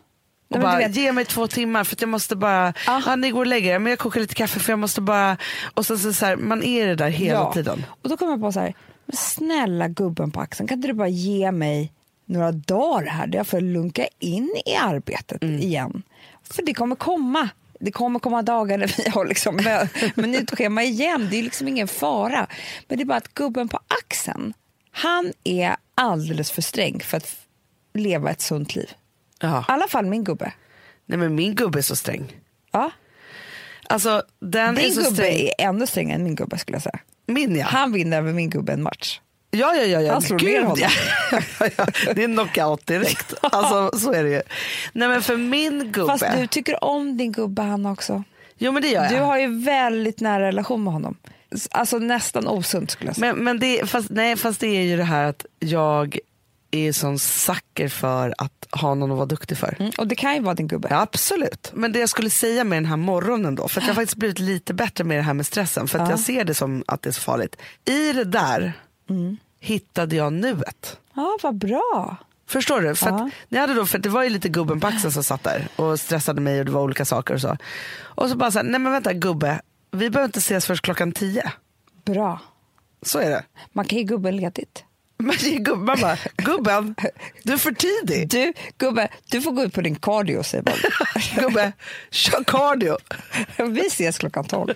[0.49, 3.01] Nej, bara, vet, ge mig två timmar för jag måste bara, Ah.
[3.05, 3.15] ja.
[3.15, 5.37] ni går och lägger er, men jag kokar lite kaffe för jag måste bara,
[5.73, 7.53] och så, så, så här, man är det där hela ja.
[7.53, 7.85] tiden.
[8.01, 8.73] Och då kommer jag på så här,
[9.05, 11.91] men snälla gubben på axeln, kan inte du bara ge mig
[12.25, 15.59] några dagar här där jag får lunka in i arbetet Mm.
[15.59, 16.03] igen?
[16.43, 17.49] För det kommer komma.
[17.79, 19.59] Det kommer komma dagar när vi har liksom
[20.15, 21.27] minutschema igen.
[21.31, 22.47] Det är liksom ingen fara.
[22.87, 24.53] Men det är bara att gubben på axeln,
[24.91, 27.35] han är alldeles för sträng för att
[27.93, 28.89] leva ett sunt liv.
[29.41, 29.59] Ja.
[29.59, 30.51] I alla fall min gubbe.
[31.05, 32.35] Nej men min gubbe är så sträng.
[32.71, 32.91] Ja.
[33.89, 35.37] Alltså den är Din så gubbe sträng.
[35.39, 36.99] är ännu strängare än min gubbe skulle jag säga.
[37.27, 37.65] Min ja.
[37.65, 39.19] Han vinner över min gubbe en match.
[39.51, 40.13] Ja, ja, ja, ja.
[40.13, 40.77] Han slår Gud, ner honom.
[41.31, 41.39] Ja.
[41.59, 41.85] Ja, ja.
[42.13, 43.33] Det är knockout direkt.
[43.41, 44.41] Alltså så är det ju.
[44.93, 46.17] Nej men för min gubbe.
[46.17, 48.23] Fast du tycker om din gubbe han också.
[48.57, 49.11] Jo men det gör jag.
[49.11, 51.17] Du har ju väldigt nära relation med honom.
[51.71, 53.33] Alltså nästan osunt skulle jag säga.
[53.33, 56.19] Men, men det, fast, nej, fast det är ju det här att jag
[56.71, 59.75] är sån sucker för att ha någon att vara duktig för.
[59.79, 60.87] Mm, och det kan ju vara din gubbe.
[60.91, 61.71] Ja, absolut.
[61.73, 64.17] Men det jag skulle säga med den här morgonen då, för att jag har faktiskt
[64.17, 66.11] blivit lite bättre med det här med stressen, för att Ja.
[66.11, 67.55] jag ser det som att det är så farligt.
[67.85, 68.73] I det där
[69.09, 69.37] Mm.
[69.59, 70.99] hittade jag nuet.
[71.15, 72.15] Ja, vad bra.
[72.47, 72.95] Förstår du?
[72.95, 73.29] För, Ja.
[73.51, 75.99] att, hade då, för det var ju lite gubben på axeln som satt där och
[75.99, 77.57] stressade mig och det var olika saker och så.
[78.01, 81.11] Och så bara så här, nej men vänta gubbe, vi behöver inte ses först klockan
[81.11, 81.51] tio.
[82.05, 82.39] Bra.
[83.01, 83.43] Så är det.
[83.73, 84.83] Man kan ge gubben ledigt.
[85.19, 86.95] Man bara, gubben,
[87.43, 88.29] du är för tidig.
[88.29, 90.73] Du, gubbe, du får gå ut på din cardio säger man.
[91.43, 91.71] Gubbe,
[92.11, 92.97] kör cardio.
[93.57, 94.73] Vi ses klockan 12.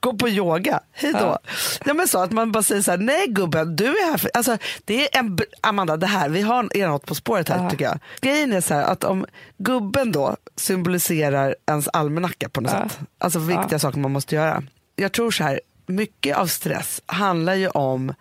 [0.00, 1.18] Gå på yoga, hej då.
[1.18, 1.38] Ja.
[1.84, 1.94] Ja.
[1.94, 4.30] men så att man bara säger så här, nej gubben, du är här för...
[4.34, 5.38] Alltså, det är en...
[5.60, 7.70] Amanda, det här, vi har er något på spåret här Ja.
[7.70, 7.98] tycker jag.
[8.20, 9.26] Grejen är så här att om
[9.58, 12.88] gubben då symboliserar ens almanacka på något Ja.
[12.88, 14.62] sätt, alltså viktiga saker man måste göra.
[14.96, 18.14] Jag tror så här, mycket av stress handlar ju om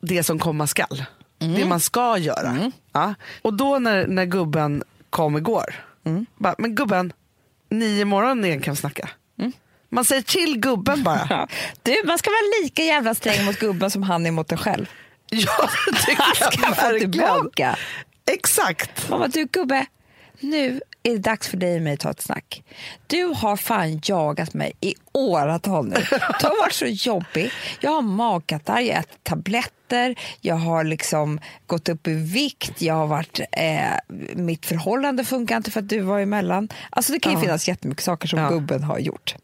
[0.00, 1.04] det som komma skall.
[1.40, 1.54] Mm.
[1.54, 2.72] Det man ska göra.
[2.92, 3.14] Ja.
[3.42, 5.74] Och då när, när gubben kom igår,
[6.06, 6.26] Mm.
[6.36, 7.12] bara, men gubben,
[7.70, 9.08] nio morgon igen kan vi snacka.
[9.38, 9.52] Mm.
[9.88, 11.48] Man säger till gubben bara.
[11.82, 14.86] Du, man ska vara lika jävla sträng mot gubben som han är mot dig själv.
[15.30, 17.12] Ja, det tycker jag ska verkligen.
[17.12, 17.76] tillbaka.
[18.32, 19.08] Exakt.
[19.10, 19.86] Mamma, du gubbe,
[20.40, 22.62] nu är det dags för dig och mig att ta ett snack.
[23.06, 25.94] Du har fan jagat mig i åratal nu.
[26.10, 27.50] Du har varit så jobbig.
[27.80, 29.24] Jag har magkatarr, jag har ätit
[29.88, 35.56] tabletter, jag har liksom gått upp i vikt, jag har varit, eh, mitt förhållande funkar
[35.56, 36.68] inte för att du var emellan.
[36.90, 37.42] Alltså det kan ju Ja.
[37.42, 38.48] finnas jättemycket saker som Ja.
[38.50, 39.34] gubben har gjort.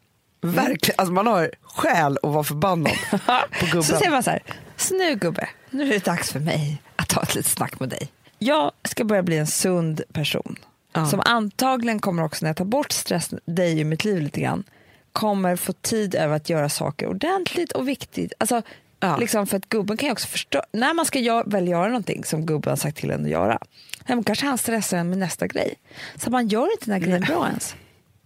[0.41, 0.95] Verkligen.
[0.97, 2.93] Alltså man har skäl att vara förbannad
[3.59, 3.83] på gubben.
[3.83, 4.43] Så säger man så här,
[4.91, 8.07] nu gubbe, nu är det dags för mig att ta ett litet snack med dig.
[8.39, 10.55] Jag ska börja bli en sund person.
[10.93, 11.05] Ja.
[11.05, 14.63] Som antagligen kommer också när jag tar bort stress, dig ur mitt liv lite grann,
[15.11, 18.33] kommer få tid över att göra saker ordentligt och viktigt.
[18.37, 18.61] Alltså,
[19.05, 19.17] Ja.
[19.17, 22.23] liksom för att gubben kan ju också förstå, när man ska gör, väl göra någonting
[22.23, 23.59] som gubben har sagt till en att göra,
[24.07, 25.73] men kanske han stressar en med nästa grej.
[26.15, 27.75] Så man gör inte den här grejen bra ens.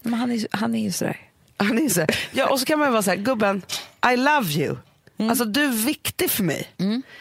[0.01, 1.17] Men han är, han är ju sådär.
[1.57, 2.05] Han är så.
[2.31, 3.61] Ja, och så kan man ju vara så här, gubben,
[4.13, 4.75] I love you.
[5.17, 5.29] Mm.
[5.29, 6.67] Alltså du är viktig för mig.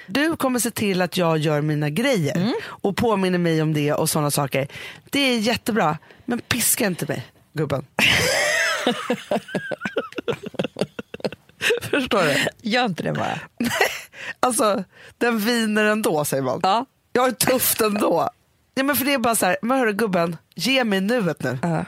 [0.06, 2.52] Du kommer se till att jag gör mina grejer Mm.
[2.64, 4.68] och påminner mig om det och sådana saker.
[5.10, 7.86] Det är jättebra, men piska inte mig, gubben.
[11.90, 12.68] Förstår du?
[12.70, 13.40] Gör inte det bara.
[14.40, 14.84] Alltså,
[15.18, 16.60] den viner ändå säger man.
[16.62, 16.86] Ja.
[17.12, 18.28] Jag har det tufft ändå.
[18.74, 21.58] Ja, men för det är bara så här, men hörru gubben, ge mig nuet nu.
[21.62, 21.84] Ja.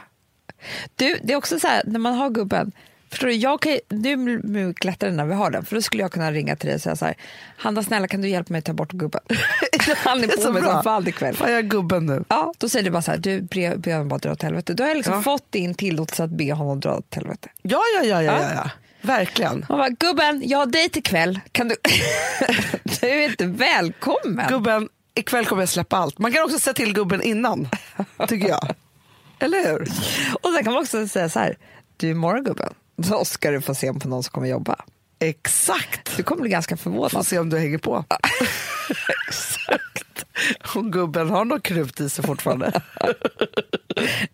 [0.97, 2.73] Du, det är också så här, när man har gubben,
[3.11, 6.03] förstår du, jag kan, nu det mycket lättare när vi har den, för då skulle
[6.03, 7.15] jag kunna ringa till dig och säga så här,
[7.57, 9.21] Hanna snälla kan du hjälpa mig att ta bort gubben?
[9.97, 11.37] Han är är på mig som fan ikväll.
[11.37, 12.25] Fan, jag är gubben nu.
[12.29, 14.75] Ja, då säger du bara så här, du ber honom bara dra åt helvete.
[14.75, 15.23] Då har jag liksom Ja.
[15.23, 17.49] fått din tillåtelse att be honom dra åt helvete.
[17.63, 18.33] Ja, ja, ja, Ja.
[18.43, 18.71] ja, ja.
[19.03, 19.67] Verkligen.
[19.69, 21.77] Man bara, gubben, jag har dejt ikväll, kan du...
[23.01, 24.49] du är inte välkommen.
[24.49, 26.19] Gubben, ikväll kommer jag släppa allt.
[26.19, 27.69] Man kan också säga till gubben innan,
[28.29, 28.75] tycker jag.
[29.39, 29.89] Eller hur?
[30.43, 31.57] Och sen kan man också säga så här,
[31.97, 34.77] du imorgon gubben, då ska du få se på någon som kommer jobba.
[35.19, 36.17] Exakt.
[36.17, 37.27] Du kommer bli ganska Får förvånad.
[37.27, 38.05] se om du hänger på.
[39.29, 40.25] Exakt.
[40.77, 42.67] Och gubben har något krut i sig fortfarande.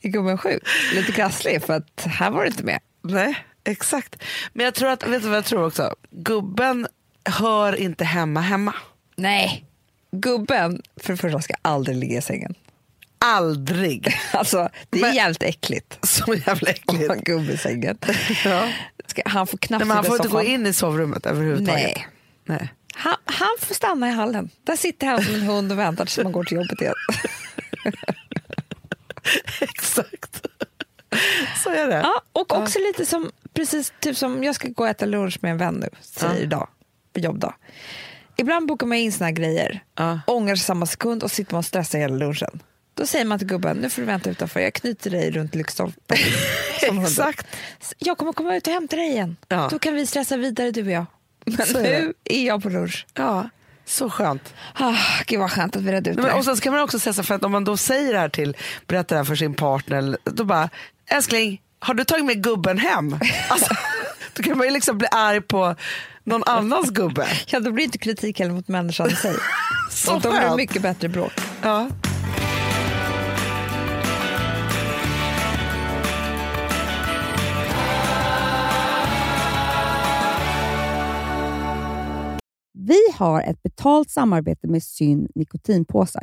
[0.03, 0.63] Är gubben sjuk?
[0.95, 2.79] Lite krasslig för att här var det inte med.
[3.03, 4.23] Nej, exakt.
[4.53, 5.95] Men jag tror att, vet du vad jag tror också?
[6.11, 6.87] Gubben
[7.25, 8.75] hör inte hemma hemma.
[9.17, 9.65] Nej.
[10.13, 12.55] Gubben, för det första, ska aldrig ligga i sängen.
[13.19, 14.17] Aldrig.
[14.33, 17.25] Alltså, det är Men- jävligt äckligt Så jävla äckligt.
[17.25, 17.99] gubbe i sängen.
[18.45, 18.69] Ja.
[19.07, 21.83] Ska, han får knappt Nej, men han får inte gå in i sovrummet överhuvudtaget.
[21.85, 22.09] Nej.
[22.45, 22.73] Nej.
[22.95, 24.51] Han, han får stanna i hallen.
[24.65, 26.95] Där sitter han som en hund och väntar tills man går till jobbet igen.
[29.61, 30.47] Exakt.
[31.65, 31.95] Så är det.
[32.01, 35.51] Ja, och också lite som, precis typ som jag ska gå och äta lunch med
[35.51, 36.41] en vän nu, säger Ja.
[36.41, 36.69] idag,
[37.13, 37.55] på jobbdag.
[38.37, 40.21] Ibland bokar man in såna här grejer, Ja.
[40.27, 42.63] ångrar sig samma sekund och sitter man och stressar hela lunchen.
[42.95, 46.19] Då säger man till gubben, nu får du vänta utanför, jag knyter dig runt lyktstolpen.
[47.03, 47.47] Exakt.
[47.99, 49.37] Jag kommer komma ut och hämta dig igen.
[49.49, 49.69] Ja.
[49.71, 51.07] Då kan vi stressa vidare du och jag.
[51.45, 53.07] Men Så är nu är jag på lunch.
[53.15, 53.49] Ja,
[53.85, 54.55] så skönt.
[54.75, 54.95] Ah,
[55.27, 56.39] gud vad skönt att vi redde ut Nej, men, det.
[56.39, 58.29] och sen ska man också säga så för att om man då säger det här
[58.29, 60.69] till, berättar det här för sin partner, då bara,
[61.11, 63.19] älskling, har du tagit med gubben hem?
[63.51, 63.75] Alltså,
[64.35, 65.75] då kan man ju liksom bli arg på
[66.25, 67.27] någon annans gubbe.
[67.47, 69.35] Ja, då blir det inte kritik heller mot människan i sig.
[69.91, 71.33] Så då blir det mycket bättre bråk.
[71.63, 71.89] Ja.
[82.73, 86.23] Vi har ett betalt samarbete med Syn nikotinpåsar.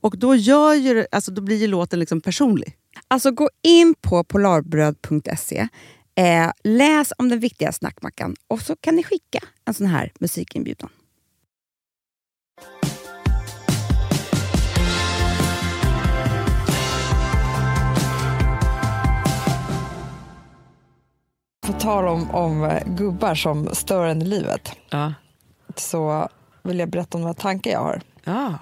[0.00, 2.76] Och då, gör ju, alltså, då blir ju låten liksom personlig.
[3.08, 5.68] Alltså gå in på polarbröd.se,
[6.14, 10.90] eh, läs om den viktiga snackmackan och så kan ni skicka en sån här musikinbjudan.
[21.66, 25.12] På tal om, om eh, gubbar som stör en i livet Ja.
[25.76, 26.28] så
[26.62, 28.00] vill jag berätta om några tankar jag har.
[28.24, 28.54] Ja.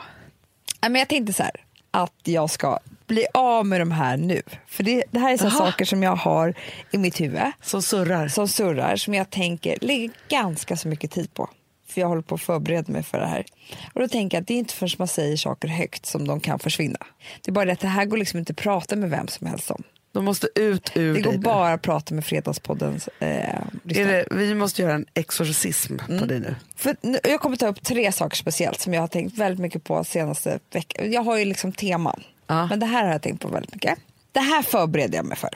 [0.81, 4.43] Men jag tänkte så här, att jag ska bli av med de här nu.
[4.67, 6.55] För det, det här är så saker som jag har
[6.91, 8.29] i mitt huvud Som surrar.
[8.29, 11.51] som surrar, som jag tänker lägger ganska så mycket tid på.
[11.89, 13.45] För jag håller på att förbereda mig för det här.
[13.93, 16.41] Och då tänker jag att det är inte förrän man säger saker högt som de
[16.41, 16.99] kan försvinna.
[17.43, 19.47] Det är bara det att det här går liksom inte att prata med vem som
[19.47, 19.83] helst om.
[20.13, 24.55] De måste ut ur Det går dig bara att prata med Fredagspoddens eh, det, vi
[24.55, 26.55] måste göra en exorcism på dig nu.
[26.77, 29.85] För nu, jag kommer ta upp tre saker speciellt som jag har tänkt väldigt mycket
[29.85, 31.13] på senaste veckan.
[31.13, 32.67] Jag har ju liksom teman, Ja.
[32.67, 33.99] men det här har jag tänkt på väldigt mycket.
[34.33, 35.51] Det här förbereder jag mig för.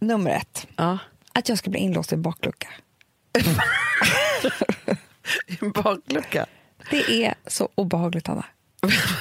[0.00, 0.98] Nummer ett, Ja.
[1.32, 2.68] att jag ska bli inlåst i en baklucka.
[5.46, 6.46] I en baklucka.
[6.90, 8.44] Det är så obehagligt, Anna.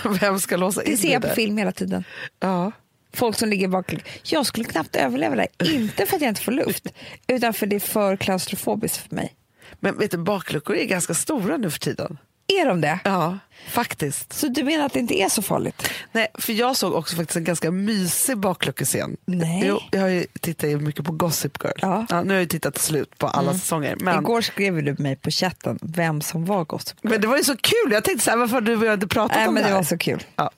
[0.21, 2.03] Vem ska låsa in Det ser dig jag på film hela tiden.
[2.39, 2.71] Ja.
[3.13, 4.05] Folk som ligger i baklucka.
[4.23, 5.47] Jag skulle knappt överleva där.
[5.73, 6.87] Inte för att jag inte får luft,
[7.27, 9.35] utan för det är för klaustrofobiskt för mig.
[9.79, 12.17] Men vet du, bakluckor är ganska stora nu för tiden.
[12.59, 12.99] Är de det?
[13.03, 13.37] Ja,
[13.69, 14.33] faktiskt.
[14.33, 15.89] Så du menar att det inte är så farligt?
[16.11, 19.17] Nej, för jag såg också faktiskt en ganska mysig bakluckescen.
[19.25, 19.63] Nej.
[19.65, 21.73] Jo, jag har ju tittat mycket på Gossip Girl.
[22.09, 22.21] Ja.
[22.23, 23.95] nu har jag tittat slut på alla säsonger.
[23.99, 27.11] Men, Igår skrev du mig på chatten vem som var Gossip Girl.
[27.11, 28.93] men det var ju så kul, jag tänkte så här, varför har du och jag
[28.93, 29.79] inte pratat Nej, om men det det här?
[29.79, 30.23] var så kul.
[30.35, 30.51] Ja,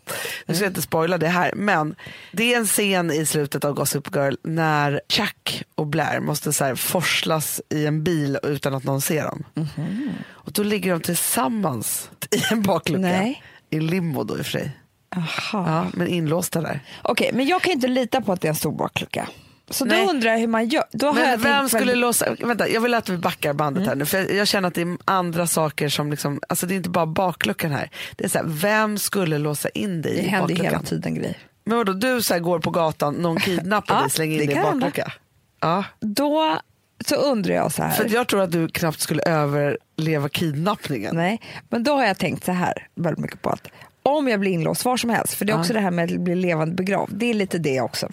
[0.46, 1.96] nu ska jag inte spoila det här, men
[2.32, 6.64] det är en scen i slutet av Gossip Girl när Chuck och Blair måste så
[6.66, 9.44] här forslas i en bil utan att någon ser dem.
[9.54, 10.10] Mhm.
[10.46, 13.02] Och då ligger de tillsammans i en baklucka.
[13.02, 13.44] Nej.
[13.70, 14.78] I limbo då i och för sig.
[15.16, 15.30] Aha.
[15.72, 16.80] Ja, men inlåsta där.
[17.02, 19.28] Okej, men jag kan inte lita på att det är en stor baklucka.
[19.70, 20.04] Så Nej.
[20.06, 20.84] då undrar jag hur man gör.
[20.92, 22.36] Då Men jag vem skulle väldigt- låsa...
[22.40, 23.90] Vänta, jag vill att vi backar bandet Mm.
[23.90, 24.06] här nu.
[24.06, 26.40] För jag, jag känner att det är andra saker som liksom...
[26.50, 27.90] Alltså det är inte bara bakluckan här.
[28.16, 30.66] Det är så här, vem skulle låsa in dig Det i händer ju bakluckan?
[30.66, 31.38] hela tiden grejer.
[31.66, 34.52] Men vadå, du så går på gatan, någon kidnappar Ja, dig, slänger in det dig
[34.54, 34.86] i kan hända.
[34.86, 35.12] baklucka.
[35.60, 36.60] Ja, Då
[37.08, 37.92] så undrar jag så här.
[37.92, 41.16] för jag tror att du knappt skulle överleva kidnappningen.
[41.16, 43.68] Nej, men då har jag tänkt så här väldigt mycket på att
[44.04, 46.20] om jag blir inlåst var som helst, för det är också det här med att
[46.20, 48.10] bli levande begravd, det är lite det också.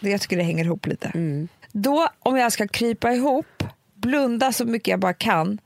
[0.00, 1.12] Det, jag tycker det hänger ihop lite.
[1.72, 3.64] Då om jag ska krypa ihop,
[3.94, 5.58] blunda så mycket jag bara kan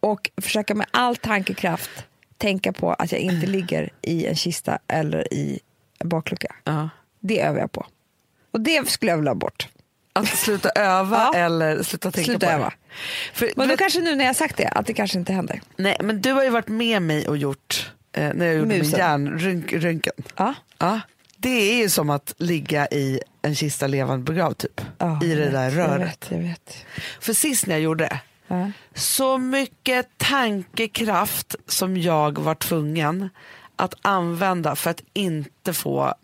[0.00, 1.90] och försöka med all tankekraft
[2.38, 5.60] tänka på att jag inte ligger i en kista eller i
[5.98, 6.54] en baklucka.
[6.64, 6.88] Ja.
[7.20, 7.86] Det övar jag på.
[8.50, 9.68] Och det skulle jag vilja ha bort.
[10.12, 11.38] Att sluta öva Ja.
[11.38, 12.64] eller sluta tänka Sluta på öva.
[12.64, 12.74] det.
[13.34, 15.60] För, Men då vet- kanske nu när jag sagt det, att det kanske inte händer.
[15.76, 18.78] nej, men du har ju varit med mig och gjort, eh, när jag gjorde min
[18.78, 18.98] Musen.
[18.98, 20.12] hjärnröntgen.
[20.36, 20.54] Ja.
[20.78, 21.00] Ja,
[21.36, 24.80] det är ju som att ligga i en kista levande begravd typ.
[24.98, 26.08] Ja, I jag det vet, där Jag röret.
[26.08, 26.84] vet, jag vet.
[27.20, 28.70] För sist när jag gjorde det, Ja.
[28.94, 33.28] så mycket tankekraft som jag var tvungen
[33.76, 36.14] att använda för att inte få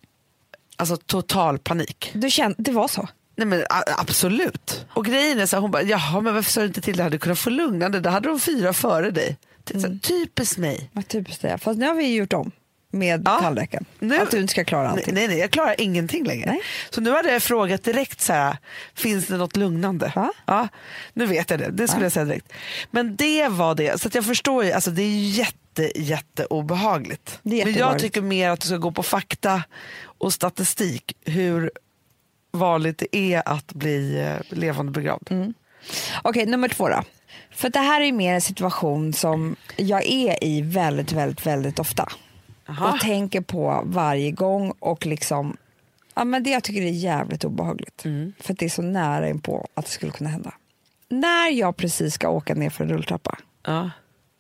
[0.77, 2.11] alltså, total panik.
[2.15, 3.09] Du kände, det var så?
[3.39, 4.87] Nej men a- absolut.
[4.95, 6.97] Och grejen är så här, hon bara, jaha men varför sa du inte till?
[6.97, 9.37] Det hade kunnat få lugnande, det hade de fyra före dig.
[9.75, 10.91] Är så här, Typiskt mig.
[10.93, 11.57] Vad typiskt det är.
[11.57, 12.51] Fast nu har vi gjort om
[12.91, 13.39] med Ja.
[13.41, 13.85] tandläkaren.
[13.99, 15.15] Nu- Att du inte ska klara allting.
[15.15, 16.51] nej, nej, jag klarar ingenting längre.
[16.51, 16.61] Nej.
[16.91, 18.57] Så nu hade jag frågat direkt så här,
[18.95, 20.13] finns det något lugnande?
[20.17, 20.33] Va?
[20.47, 20.69] Ja,
[21.13, 22.53] nu vet jag det, det skulle jag säga direkt.
[22.91, 27.39] Men det var det, så jag förstår ju, alltså det är jätte, jätte obehagligt.
[27.43, 29.63] Men jag tycker mer att du ska gå på fakta
[30.19, 31.71] och statistik, hur
[32.51, 35.29] vanligt det är att bli eh, levande begravd.
[35.33, 35.55] Mm.
[36.23, 37.03] Okej, nummer två då.
[37.51, 42.09] För det här är mer en situation som jag är i väldigt, väldigt, väldigt ofta.
[42.67, 42.93] Jaha.
[42.93, 45.57] Och tänker på varje gång och liksom
[46.15, 48.03] Ja, men det jag tycker är jävligt obehagligt.
[48.41, 50.55] För att det är så nära in på att det skulle kunna hända.
[51.09, 53.91] När jag precis ska åka ner för en rulltrappa, Ja.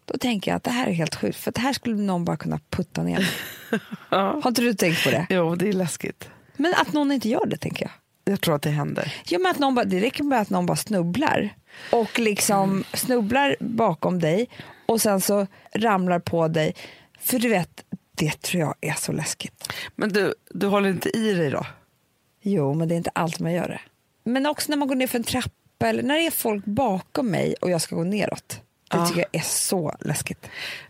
[0.05, 1.37] då tänker jag att det här är helt sjukt.
[1.39, 3.19] För det här skulle någon bara kunna putta ner
[3.71, 3.81] mig.
[4.11, 5.27] Har inte du tänkt på det?
[5.31, 6.29] Jo, det är läskigt.
[6.59, 7.93] Men att någon inte gör det, tänker jag.
[8.33, 9.15] Jag tror att det händer.
[9.29, 11.55] Ja, men att någon bara, det räcker med att någon bara snubblar
[11.93, 14.49] och liksom snubblar bakom dig
[14.87, 16.75] och sen så ramlar på dig.
[17.21, 17.85] För du vet,
[18.15, 19.73] det tror jag är så läskigt.
[19.97, 21.67] Men du, du håller inte i dig då?
[22.43, 23.81] Jo, men det är inte allt man gör det.
[24.25, 27.31] Men också när man går ner för en trappa eller när det är folk bakom
[27.31, 28.49] mig och jag ska gå neråt.
[28.91, 29.07] Det Ja.
[29.07, 30.47] tycker jag är så läskigt.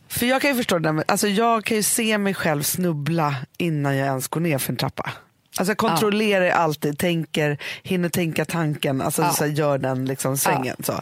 [0.09, 2.63] För jag kan ju förstå det där med, alltså jag kan ju se mig själv
[2.63, 5.13] snubbla innan jag ens går ner för en trappa.
[5.59, 9.31] Alltså kontrollerar alltid, tänker, hinner tänka tanken, alltså Ja.
[9.33, 10.77] så här, gör den liksom svängen.
[10.85, 11.01] Så.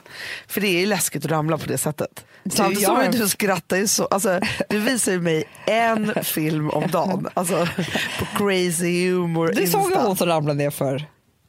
[0.49, 2.25] För det är ju läskigt att ramla på det sättet.
[2.51, 6.91] Samtidigt jag- som du skrattar ju så, alltså, du visar ju mig en film om
[6.91, 7.29] dagen.
[7.35, 7.69] Alltså
[8.19, 11.05] på crazy humor Du såg ju hon som ramlade ner för.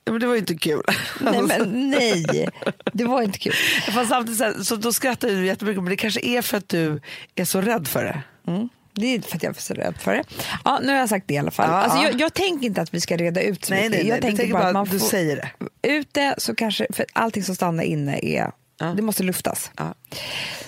[0.05, 0.81] Ja, men det var ju inte kul.
[1.21, 2.49] Nej, men nej,
[2.93, 3.53] det var inte kul.
[3.93, 6.69] Fast samtidigt så, här, så då skrattar du jättemycket men det kanske är för att
[6.69, 7.01] du
[7.35, 8.21] är så rädd för det.
[8.51, 8.69] Mm.
[8.99, 10.23] Det är för att jag är så rädd för det.
[10.65, 11.69] Ja, nu har jag sagt det i alla fall.
[11.69, 12.03] Ja, alltså, ja.
[12.11, 13.91] jag, jag tänker inte att vi ska reda ut så Nej, mycket.
[13.91, 14.09] nej, nej.
[14.09, 15.35] Jag Du tänker bara att man får säger
[15.81, 15.89] det.
[15.89, 18.85] ut det så kanske, för allting som stannar inne är, Ja.
[18.85, 19.71] det måste luftas.
[19.77, 19.93] Ja.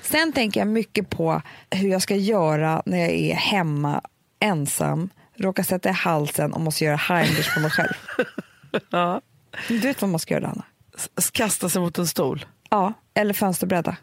[0.01, 4.01] Sen tänker jag mycket på hur jag ska göra när jag är hemma
[4.39, 7.93] ensam, råkar sätta i halsen och måste göra Heimlich på mig själv.
[8.89, 9.21] Ja.
[9.67, 10.63] Du vet vad man ska göra Anna?
[11.17, 12.45] S- Kasta sig mot en stol.
[12.69, 13.95] Ja, eller fönsterbräda.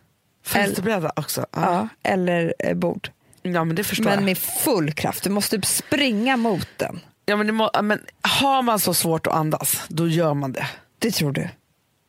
[0.45, 1.47] Fönsterbräda också.
[1.53, 1.61] Ja.
[1.63, 3.11] Ja, eller eh, bord.
[3.55, 4.23] Ja men det förstår Men jag.
[4.25, 5.23] med full kraft.
[5.25, 7.01] Du måste springa mot den.
[7.27, 10.67] Ja, men, må, men har man så svårt att andas, då gör man det.
[10.99, 11.49] Det tror du?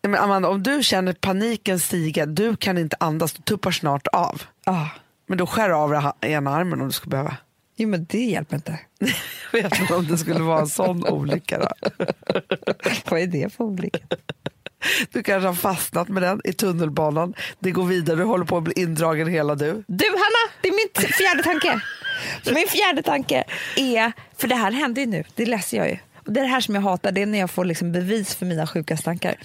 [0.01, 4.07] Ja, Men Amanda, om du känner paniken stiga, du kan inte andas, du tuppar snart
[4.07, 4.41] av.
[4.65, 4.89] Ja.
[5.27, 7.37] Men då skär av dig ha- ena armen om du skulle behöva.
[7.75, 8.79] Jo, men det hjälper inte.
[8.99, 9.09] Jag
[9.63, 11.59] vet inte om det skulle vara en sån olycka.
[11.59, 11.89] Då.
[13.09, 13.99] Vad är det för olika?
[15.11, 17.33] Du kanske har fastnat med den i tunnelbanan.
[17.59, 19.83] Det går vidare, du håller på att bli indragen hela du.
[19.87, 21.81] Du Hanna, det är min fjärde tanke.
[22.55, 23.43] Min fjärde tanke
[23.75, 25.97] är, för det här händer ju nu, det läser jag ju.
[26.25, 28.35] Och det är det här som jag hatar, det är när jag får liksom bevis
[28.35, 29.35] för mina sjuka tankar.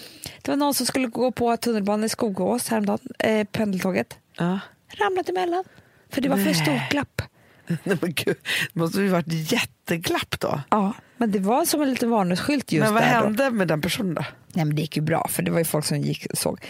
[0.42, 4.18] Det var någon som skulle gå på tunnelbanan i Skogås häromdagen, eh, pendeltåget.
[4.38, 4.60] Ja.
[4.98, 5.64] Ramlade emellan,
[6.10, 7.22] för det var för stort glapp.
[7.66, 8.36] Nej, men gud,
[8.72, 10.60] det måste ju varit jätteglapp då.
[10.70, 13.24] Ja, men det var som en liten varningsskylt just men vad där då.
[13.24, 14.24] hände med den personen då?
[14.52, 16.60] Nej, men det gick ju bra, för det var ju folk som gick och såg.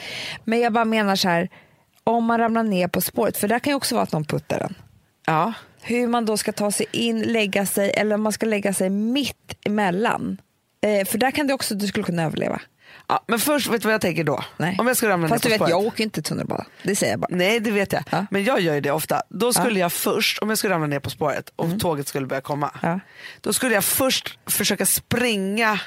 [0.45, 1.49] Men jag bara menar så här,
[2.05, 4.59] om man ramlar ner på spåret, för där kan ju också vara att någon puttar
[4.59, 4.75] den.
[5.27, 5.53] Ja.
[5.81, 8.91] Hur man då ska ta sig in, lägga sig, eller om man ska lägga sig
[8.91, 10.41] mitt emellan.
[10.81, 12.61] Eh, för där kan det också, du skulle kunna överleva.
[13.09, 13.25] Ja.
[13.29, 14.45] Men först, vet du vad jag tänker då?
[14.57, 14.77] Nej.
[14.79, 15.83] Om jag skulle ramla Fast ner du på vet, spåret.
[15.85, 16.65] jag åker inte tunnelbana.
[16.83, 17.29] Det säger jag bara.
[17.31, 18.27] Nej det vet jag, Ja.
[18.31, 19.23] men jag gör ju det ofta.
[19.29, 22.41] Då skulle jag först, om jag skulle ramla ner på spåret och tåget skulle börja
[22.43, 22.71] komma.
[22.83, 23.01] Mm.
[23.41, 25.81] Då skulle jag först försöka springa,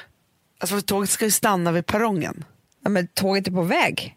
[0.60, 2.44] alltså för tåget ska ju stanna vid perrongen.
[2.84, 4.12] Ja, men tåget är på väg.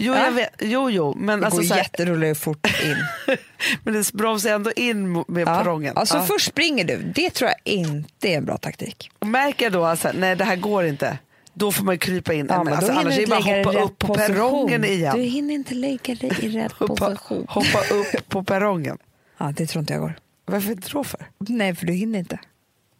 [0.00, 0.24] Jo, Ja.
[0.24, 2.96] jag vet, jo, jo men Det alltså går så här, jätterulligt fort in.
[3.84, 5.44] men det bromsar ändå in med Ja.
[5.58, 5.96] perrongen.
[5.96, 6.22] Alltså Ja.
[6.22, 9.10] först springer du, det tror jag inte är en bra taktik.
[9.18, 11.18] Och märker jag då att nej det här går inte,
[11.58, 12.46] då får man krypa in.
[12.48, 14.26] Ja, alltså, annars är det bara i hoppa upp på position.
[14.34, 15.16] perrongen igen.
[15.16, 17.46] Du hinner inte lägga dig i rätt Hoppa, position.
[17.48, 18.98] hoppa upp på perrongen.
[19.38, 20.14] Ja, det tror inte jag går.
[20.46, 21.26] Varför inte då för?
[21.38, 22.38] Nej, för du hinner inte.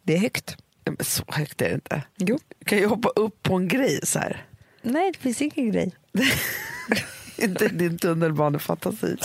[0.03, 0.57] Det är högt.
[0.85, 2.03] Men Så högt är det inte.
[2.17, 2.39] Jo.
[2.59, 4.45] Du kan ju hoppa upp på en grej så här.
[4.81, 5.91] Nej, det finns ingen grej.
[7.37, 9.15] Inte din tunnelbanefantasi.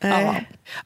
[0.00, 0.34] Ja.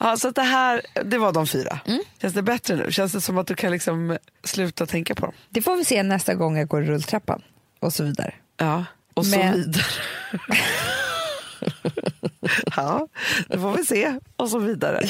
[0.00, 1.80] Ja, så det här, det var de fyra.
[1.86, 2.00] Mm.
[2.20, 2.92] Känns det bättre nu?
[2.92, 5.34] Känns det som att du kan liksom sluta tänka på dem?
[5.48, 7.42] Det får vi se nästa gång jag går i rulltrappan
[7.80, 8.34] och så vidare.
[8.56, 8.84] Ja,
[9.14, 9.84] och så Men- vidare.
[12.76, 13.08] ja,
[13.48, 14.14] det får vi se.
[14.36, 15.00] Och så vidare.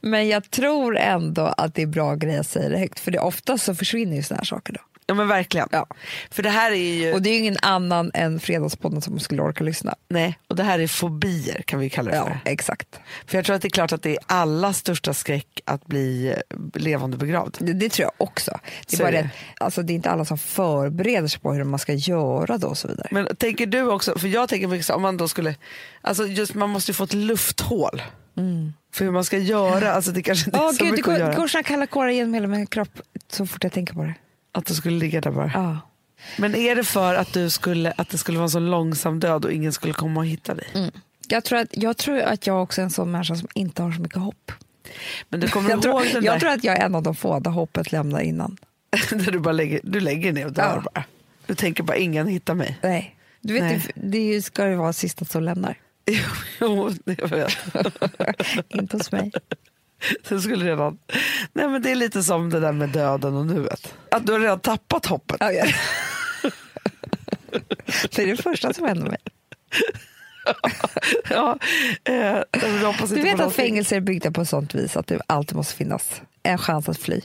[0.00, 3.18] Men jag tror ändå att det är bra grej att säga det högt för det
[3.18, 4.80] ofta så försvinner ju såna här saker då.
[5.06, 5.68] Ja men verkligen.
[5.72, 5.86] Ja.
[6.30, 9.42] För det här är ju, Och det är ju ingen annan än Fredagspodden som skulle
[9.42, 9.94] orka lyssna.
[10.08, 12.38] nej, och det här är fobier kan vi kalla det Ja, för.
[12.44, 13.00] exakt.
[13.26, 16.28] För jag tror att det är klart att det är allas största skräck att bli
[16.28, 17.56] eh, levande begravd.
[17.60, 18.58] Det, det tror jag också.
[18.86, 19.18] Det är, Så bara är det.
[19.18, 19.24] det.
[19.24, 22.66] att, Alltså, det är inte alla som förbereder sig på hur man ska göra då
[22.68, 23.08] och så vidare.
[23.10, 25.54] Men tänker du också, för jag tänker mycket så, om man då skulle,
[26.00, 28.02] alltså just man måste ju få ett lufthål.
[28.94, 31.08] För hur man ska göra, alltså det kanske inte är Åh så gud, det mycket
[31.08, 31.34] att går, göra.
[31.36, 33.00] går såna kalla kårar genom hela min kropp
[33.32, 34.14] så fort jag tänker på det.
[34.54, 35.50] Att du skulle ligga där bara.
[35.54, 35.78] Ja.
[36.38, 39.44] Men är det för att, du skulle, att det skulle vara en så långsam död
[39.44, 40.66] och ingen skulle komma och hitta dig?
[40.74, 40.90] Mm.
[41.28, 43.92] Jag, tror att, jag tror att jag också är en sån människa som inte har
[43.92, 44.52] så mycket hopp.
[45.28, 47.02] Men du kommer Jag ihåg tror, den jag där tror att jag är en av
[47.02, 48.56] de få där hoppet lämnar innan.
[49.10, 50.90] där du bara lägger, du lägger ner och dör Ja.
[50.94, 51.04] bara.
[51.46, 52.78] Du tänker bara ingen hittar mig.
[52.82, 53.16] Nej.
[53.40, 53.86] Du vet, Nej.
[53.94, 55.78] Det, det ska ju vara sista som lämnar.
[56.60, 57.56] jo, det vet
[58.68, 59.32] inte hos mig.
[60.28, 60.98] Du skulle redan...
[61.52, 63.94] Nej, men det är lite som det där med döden och nuet.
[64.10, 65.36] Att du har redan tappat hoppet.
[65.40, 65.66] Ja, ja.
[68.10, 69.18] Det är det första som händer mig.
[71.30, 71.58] Ja,
[72.04, 72.38] eh,
[73.08, 76.58] Du vet att fängelser är byggda på sånt vis att det alltid måste finnas en
[76.58, 77.20] chans att fly.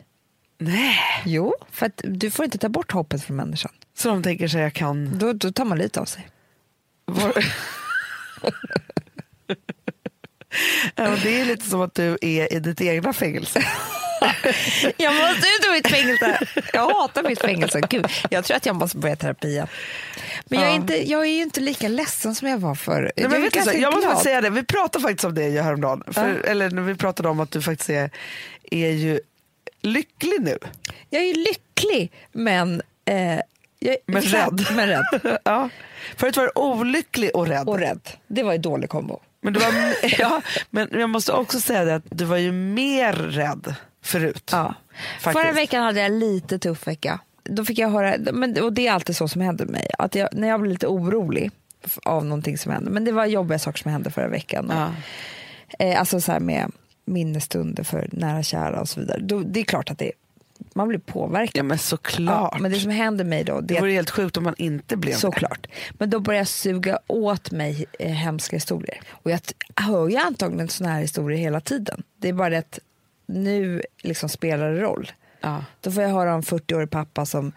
[0.57, 0.95] Nej,
[1.25, 3.71] Jo, för att du får inte ta bort hoppet från människan.
[3.97, 5.17] så de tänker sig jag kan...
[5.17, 6.27] Då, då tar man lite av sig.
[7.05, 7.33] Var...
[10.95, 13.63] ja, det är lite som att du är i ditt egna fängelse.
[14.97, 16.39] Jag måste ut ur mitt fängelse.
[16.73, 17.81] Jag hatar mitt fängelse.
[17.89, 19.63] Gud, jag tror att jag måste börja terapi.
[20.45, 20.75] Men jag, är Ja.
[20.75, 23.01] inte, jag är ju inte lika ledsen som jag var förr.
[23.01, 24.21] Nej, jag men är du, så, jag måste glad.
[24.21, 26.03] säga det, vi pratade faktiskt om det häromdagen.
[26.11, 28.09] För, Eller när vi pratade om att du faktiskt är,
[28.71, 29.19] är ju
[29.81, 30.57] lycklig nu.
[31.09, 32.81] Jag är lycklig, men...
[33.05, 33.39] Eh,
[33.79, 34.65] jag, Men rädd.
[34.75, 35.39] Men rädd.
[35.43, 35.69] Ja.
[36.17, 37.67] Förut var du olycklig och rädd.
[37.69, 38.01] Och rädd.
[38.27, 39.19] Det var ju dålig kombo.
[39.41, 43.13] Men, du var, ja, men jag måste också säga det att du var ju mer
[43.13, 44.49] rädd förut.
[44.51, 44.75] Ja.
[45.19, 45.43] Faktiskt.
[45.43, 47.19] Förra veckan hade jag lite tuff vecka.
[47.43, 50.29] Då fick jag höra, men, och det är alltid så som händer mig, att jag,
[50.31, 51.51] när jag blir lite orolig
[52.03, 54.71] av någonting som händer, men det var jobbiga saker som hände förra veckan.
[54.73, 54.89] Ja.
[55.85, 56.71] Eh, alltså så här med
[57.05, 59.19] minnesstunder för nära och kära och så vidare.
[59.21, 60.11] Då, det är klart att det,
[60.73, 61.59] man blir påverkad.
[61.59, 62.49] ja men såklart.
[62.53, 64.97] Ja, men det som händer mig då, det det vore helt sjukt om man inte
[64.97, 65.19] blev det.
[65.19, 65.67] Såklart.
[65.91, 69.01] Men då börjar jag suga åt mig eh, hemska historier.
[69.09, 69.39] Och jag
[69.75, 72.03] hör ju antagligen såna här historier hela tiden.
[72.17, 72.79] Det är bara det att
[73.25, 75.11] nu liksom spelar det roll.
[75.41, 75.63] Ja.
[75.81, 77.51] Då får jag höra om 40-årig pappa som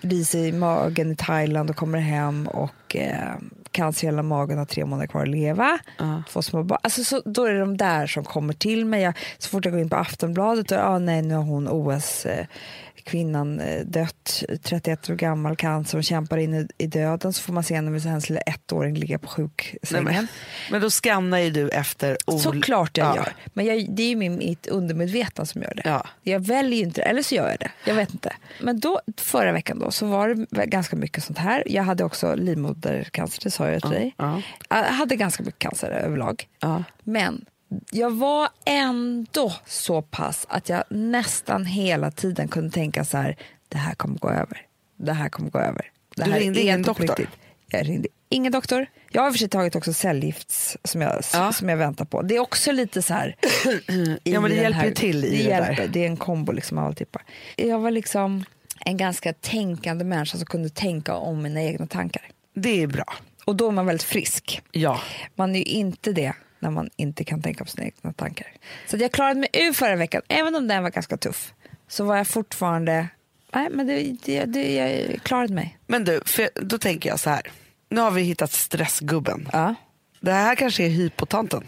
[0.00, 3.34] riser i magen i Thailand och kommer hem och eh,
[3.76, 5.78] cancer i hela magen har tre månader kvar att leva.
[5.98, 6.22] Ja.
[6.30, 6.78] Två små barn.
[6.82, 9.02] Alltså, så, då är det de där som kommer till mig.
[9.02, 12.26] Jag, så fort jag går in på Aftonbladet och ah, nej, nu har hon OS
[12.26, 12.46] eh,
[13.06, 17.32] kvinnan eh, dött, 31 år gammal, cancer och kämpar in i, döden.
[17.32, 20.04] Så får man se henne med hennes lilla ettåring ligga på Nej, sjuksängen.
[20.04, 20.26] men,
[20.70, 23.16] men då skannar ju du efter ol- Såklart jag ja.
[23.16, 23.32] gör.
[23.54, 25.82] Men jag, det är ju min, mitt undermedvetna som gör det.
[25.84, 26.06] Ja.
[26.22, 27.70] Jag väljer inte eller så gör jag det.
[27.86, 28.32] Jag vet inte.
[28.62, 31.62] Men då, förra veckan då, så var det ganska mycket sånt här.
[31.66, 34.14] Jag hade också livmodercancer, det sa jag till dig.
[34.16, 34.42] Ja.
[34.68, 36.48] Jag hade ganska mycket cancer överlag.
[37.04, 37.44] Men
[37.90, 43.36] jag var ändå så pass att jag nästan hela tiden kunde tänka så här,
[43.68, 44.62] det här kommer gå över.
[44.96, 45.90] Det här kommer gå över.
[46.16, 47.02] Det Du här ringde är ingen doktor?
[47.06, 47.28] riktigt.
[47.68, 48.86] Jag ringde ingen doktor.
[49.10, 51.52] Jag har i och för sig tagit också cellgifts som jag, Ja.
[51.52, 52.22] som jag väntar på.
[52.22, 53.36] Det är också lite så här.
[54.22, 55.88] Ja, men det hjälper ju till i det, det där.
[55.92, 57.20] Det är en kombo liksom av alltihopa.
[57.56, 58.44] Jag var liksom
[58.84, 62.22] en ganska tänkande människa som kunde tänka om mina egna tankar.
[62.54, 63.14] Det är bra.
[63.44, 64.62] Och då är man väldigt frisk.
[64.72, 65.00] Ja.
[65.34, 68.46] Man är ju inte det när man inte kan tänka på sina egna tankar.
[68.86, 71.52] Så jag klarade mig ur förra veckan, även om den var ganska tuff.
[71.88, 73.08] Så var jag fortfarande...
[73.54, 75.78] Nej, men det, det, det, jag klarade mig.
[75.86, 77.42] Men du, för då tänker jag så här.
[77.88, 79.48] Nu har vi hittat stressgubben.
[79.52, 79.74] Ja.
[80.20, 81.64] Det här kanske är hypotanten.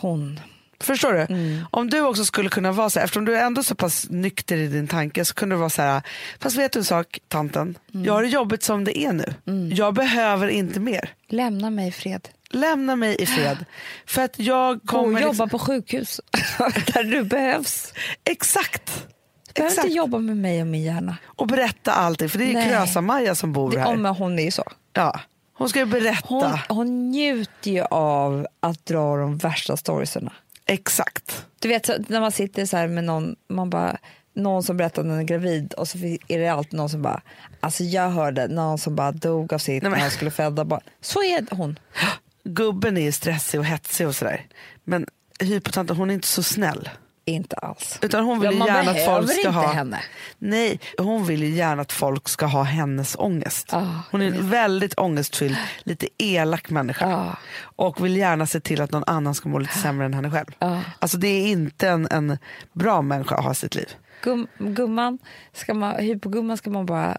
[0.00, 0.40] Hon.
[0.80, 1.20] Förstår du?
[1.20, 1.64] Mm.
[1.70, 4.56] Om du också skulle kunna vara så här, eftersom du är ändå så pass nykter
[4.56, 6.02] i din tanke så kunde du vara så här,
[6.40, 8.06] fast vet du en sak tanten, Mm.
[8.06, 9.34] jag har det jobbigt som det är nu.
[9.74, 11.10] Jag behöver inte mer.
[11.28, 12.28] Lämna mig i fred.
[12.52, 13.64] Lämna mig i fred.
[14.06, 15.20] För att jag Gå och kommer...
[15.20, 16.20] jobba liksom- på sjukhus
[16.94, 17.92] där du behövs.
[18.24, 19.06] Exakt.
[19.46, 19.84] Du behöver Exakt.
[19.86, 21.16] inte jobba med mig och min hjärna.
[21.24, 22.68] Och berätta allting, för det är.
[22.70, 23.86] Krösa-Maja som bor Det, här.
[23.86, 24.64] om hon är ju så.
[24.92, 25.20] Ja.
[25.54, 26.26] Hon ska ju berätta.
[26.28, 30.32] Hon, hon njuter ju av att dra de värsta storiesarna.
[30.66, 31.46] Exakt.
[31.58, 33.96] Du vet så, när man sitter så här med någon, man bara,
[34.34, 35.98] någon som berättar att den är gravid och så
[36.28, 37.22] är det alltid någon som bara,
[37.60, 40.64] alltså jag hörde någon som bara dog av sitt Nej, men- när han skulle föda
[40.64, 40.80] barn.
[41.00, 41.78] Så är hon.
[42.44, 44.46] Gubben är stressig och hetsig och sådär.
[44.84, 45.06] Men
[45.40, 46.88] hypotanten hon är inte så snäll.
[47.24, 47.98] Inte alls.
[48.02, 49.72] Utan hon vill Ja, gärna att folk ska ha...
[49.72, 50.02] henne.
[50.38, 53.74] Nej, hon vill ju gärna att folk ska ha hennes ångest.
[53.74, 57.16] Ah, hon är en väldigt ångestfylld, lite elak människa.
[57.16, 57.36] Ah.
[57.60, 60.46] Och vill gärna se till att någon annan ska må lite sämre än henne själv.
[60.58, 60.78] Ah.
[60.98, 62.38] Alltså det är inte en, en
[62.72, 63.88] bra människa att ha i sitt liv.
[64.22, 65.18] Gum, gumman,
[65.52, 67.18] ska man, hypogumman ska man bara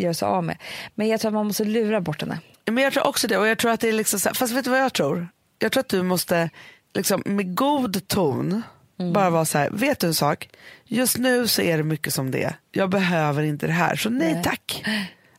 [0.00, 0.56] göra sig av med.
[0.94, 2.38] Men jag tror att man måste lura bort henne.
[2.70, 3.36] Men jag tror också det.
[3.38, 5.28] Och jag tror att det är liksom så här, fast vet du vad jag tror?
[5.58, 6.50] Jag tror att du måste
[6.94, 8.62] liksom, med god ton
[9.00, 9.12] Mm.
[9.12, 10.48] bara vara så här, vet du en sak?
[10.84, 12.54] Just nu så är det mycket som det.
[12.72, 14.42] Jag behöver inte det här, så nej, Nej.
[14.44, 14.84] tack.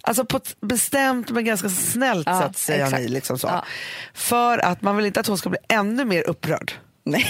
[0.01, 3.01] Alltså på ett bestämt men ganska snällt Ja, sätt säger exakt.
[3.01, 3.07] ni.
[3.07, 3.47] Liksom så.
[3.47, 3.65] Ja.
[4.13, 6.71] För att man vill inte att hon ska bli ännu mer upprörd.
[7.03, 7.25] Nej,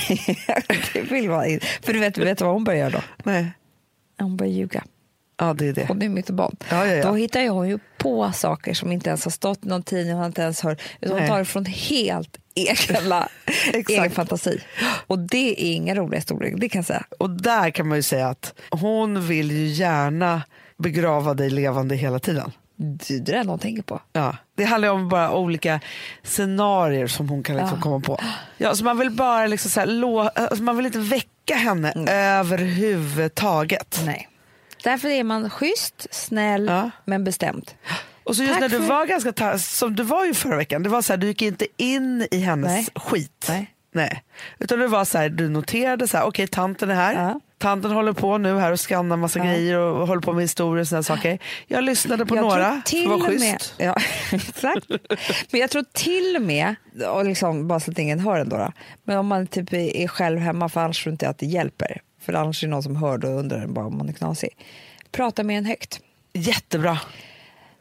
[0.94, 1.66] det vill man inte.
[1.66, 3.02] För du vet, vet du vad hon börjar göra då?
[3.24, 3.52] Nej.
[4.20, 4.84] Hon börjar ljuga.
[5.40, 5.86] Ja, det är det.
[5.88, 6.56] Hon är mitt barn.
[6.70, 7.04] Ja, ja, ja.
[7.08, 10.20] Då hittar hon ju på saker som inte ens har stått i någon tidning, hon
[10.20, 10.82] har inte ens hört.
[11.02, 11.30] Utan hon Nej.
[11.30, 13.90] tar det från helt Exakt.
[13.90, 14.60] egen fantasi.
[15.08, 17.04] Och det är inga roliga historier, det kan jag säga.
[17.18, 20.42] Och där kan man ju säga att hon vill ju gärna
[20.78, 22.52] begrava dig levande hela tiden.
[22.76, 24.02] Det, är det någon tänker på.
[24.14, 25.80] Ja, det handlar om bara olika
[26.24, 27.82] scenarier som hon kan liksom Ja.
[27.84, 28.20] komma på.
[28.58, 34.02] Ja, så man vill bara liksom så här, alltså man vill inte väcka henne överhuvudtaget.
[34.06, 34.29] Nej.
[34.84, 36.92] Därför är man schysst, snäll, Ja.
[37.06, 37.72] men bestämd.
[38.24, 40.84] Och så just Tack när du för- var ganska som du var ju förra veckan,
[40.84, 42.88] det var så här, du gick inte in i hennes Nej.
[42.96, 43.46] skit.
[43.50, 43.74] Nej.
[43.92, 44.24] Nej.
[44.60, 47.14] Utan det var så här, du noterade så här, okej tanten är här.
[47.14, 47.40] Ja.
[47.58, 49.46] Tanten håller på nu här och skannar massa Ja.
[49.46, 51.40] grejer och håller på med historier och sådana saker.
[51.68, 53.74] Jag lyssnade på jag några, för till det var och schysst.
[53.78, 53.96] med, ja,
[54.38, 54.86] exakt.
[55.52, 56.76] Men jag tror till och med,
[57.08, 58.72] och liksom, bara så att ingen hör ändå, då,
[59.04, 61.46] men om man typ är är själv hemma, för annars tror inte jag att det
[61.46, 62.02] hjälper.
[62.20, 64.50] För annars är det någon som hör och undrar bara om man är knasig.
[65.12, 66.00] Prata med en högt.
[66.34, 67.00] Jättebra.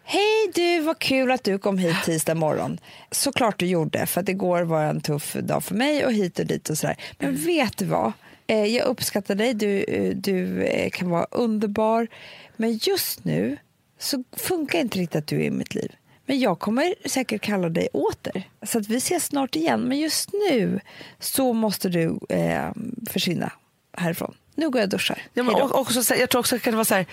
[0.04, 2.80] Hej du, vad kul att du kom hit tisdag morgon.
[3.10, 6.46] Såklart du gjorde, för att igår var en tuff dag för mig och hit och
[6.46, 6.96] dit och sådär.
[7.18, 8.12] Men vet du vad?
[8.46, 12.08] Eh, Jag uppskattar dig, du, eh, du eh, kan vara underbar.
[12.56, 13.56] Men just nu
[13.98, 15.92] så funkar inte riktigt att du är i mitt liv.
[16.26, 18.42] Men jag kommer säkert kalla dig åter.
[18.62, 19.80] Så att vi ses snart igen.
[19.80, 20.80] Men just nu
[21.18, 22.70] så måste du eh,
[23.10, 23.52] försvinna
[23.96, 24.34] härifrån.
[24.54, 25.22] Nu går jag och duschar.
[25.34, 27.06] Ja, men, och, också, jag tror också att det kan vara så här,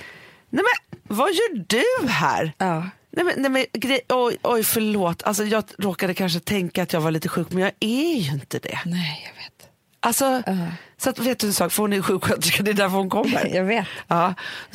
[0.49, 2.53] nej men vad gör du här?
[2.57, 2.89] ja.
[3.17, 7.01] Nej men, nej men grej, oj, oj förlåt, alltså, jag råkade kanske tänka att jag
[7.01, 8.80] var lite sjuk men jag är ju inte det.
[8.86, 9.69] Nej, jag vet.
[9.99, 10.53] Alltså, Ja.
[10.97, 13.45] Så att, vet du en sak, för hon är sjuksköterska, det är därför hon kommer.
[13.55, 13.88] Jag vet.
[14.07, 14.34] Ja,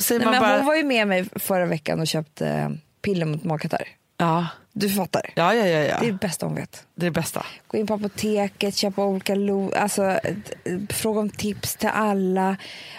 [0.09, 2.69] Nej, man men bara, Hon var ju med mig förra veckan och köpte eh,
[3.01, 3.87] piller mot magkatarr.
[4.17, 5.21] ja, Du fattar.
[5.35, 5.97] ja, ja, ja, ja.
[5.99, 6.85] Det är det bästa hon vet.
[6.95, 7.45] det är det bästa.
[7.67, 10.35] Gå in på apoteket, köpa olika lo- alltså, eh,
[10.89, 12.57] fråga om tips till alla.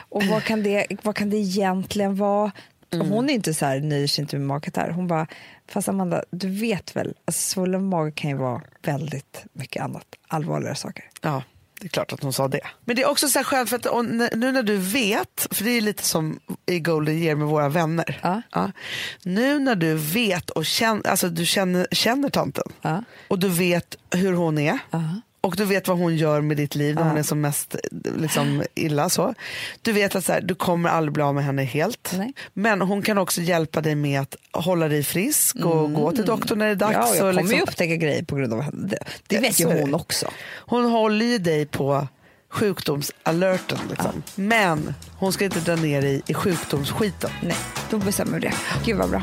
[0.09, 2.53] Och vad kan det, vad kan det egentligen vara?
[2.93, 4.91] Och hon är inte så här, nöjer sig inte med magkatarr.
[4.91, 5.27] Hon bara,
[5.69, 10.75] fast Amanda, du vet väl, alltså, svullen mage kan ju vara väldigt mycket annat, allvarligare
[10.75, 11.05] saker.
[11.23, 11.43] Ja,
[11.83, 12.61] det är klart att hon sa det.
[12.85, 14.07] Men det är också så här skönt för att
[14.37, 18.43] nu när du vet, för det är lite som i Golden Year med våra vänner.
[18.53, 18.71] Ja.
[19.23, 23.05] Nu när du vet och känner, alltså du känner, känner tanten Ja.
[23.29, 25.03] och du vet hur hon är Ja.
[25.43, 27.09] Och du vet vad hon gör med ditt liv när Ja.
[27.09, 27.77] hon är som mest
[28.19, 29.09] liksom, illa.
[29.09, 29.35] Så.
[29.83, 32.13] Du vet att så här, du kommer aldrig bli av med henne helt.
[32.19, 32.33] Nej.
[32.55, 36.59] Men hon kan också hjälpa dig med att hålla dig frisk och gå till doktorn
[36.59, 36.95] när det är dags.
[36.95, 38.87] Ja, jag kommer liksom, ju upptäcka grejer på grund av henne.
[38.89, 40.27] Det, det Ja, vet ju så hon också.
[40.51, 42.09] Hon håller ju dig på
[42.51, 43.79] sjukdomsalerten.
[43.91, 44.23] Liksom.
[44.35, 47.31] Men hon ska inte dra ner dig i sjukdomsskiten.
[47.43, 47.57] Nej,
[47.91, 48.53] då bestämmer vi det.
[48.85, 49.23] Gud vad bra.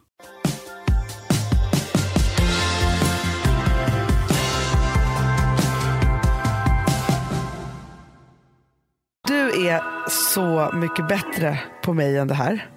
[9.27, 12.69] Du är så mycket bättre på mig än det här.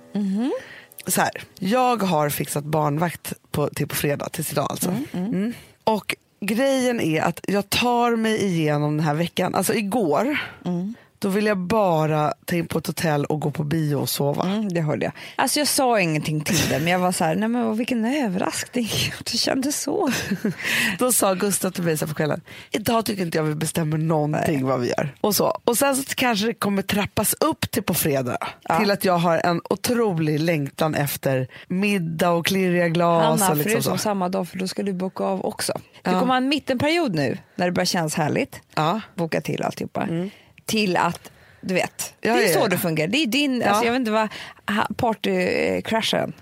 [1.06, 4.94] Så här, jag har fixat barnvakt på, till på fredag, tills idag alltså.
[5.12, 5.52] Mm.
[5.84, 9.54] Och grejen är att jag tar mig igenom den här veckan.
[9.54, 10.38] Alltså igår,
[11.24, 14.44] då vill jag bara ta in på ett hotell och gå på bio och sova.
[14.70, 15.12] det hörde jag.
[15.36, 18.88] Alltså jag sa ingenting till det men jag var så här, nej men vilken överraskning.
[19.24, 20.10] Det kändes så.
[20.98, 24.66] Då sa Gustav till mig så på kvällen, idag tycker inte jag vi bestämmer någonting
[24.66, 25.14] vad vi gör.
[25.20, 25.58] Och, så.
[25.64, 28.38] och sen så kanske det kommer trappas upp till på fredag.
[28.78, 33.42] Till att jag har en otrolig längtan efter middag och klirriga glas.
[33.42, 34.02] Anna, och liksom förutom så.
[34.02, 35.72] samma dag för då ska du boka av också.
[36.02, 36.20] Du Ja.
[36.20, 38.60] kommer ha en mittenperiod nu när det börjar kännas härligt.
[38.74, 39.00] Ja.
[39.14, 40.08] Boka till alltihopa.
[40.66, 42.68] Till att, du vet, Ja, det är ja, så ja.
[42.68, 43.08] det fungerar.
[43.08, 43.68] Det är din, Ja.
[43.68, 44.28] alltså, jag vet inte vad,
[44.76, 46.32] ha- partycrasharen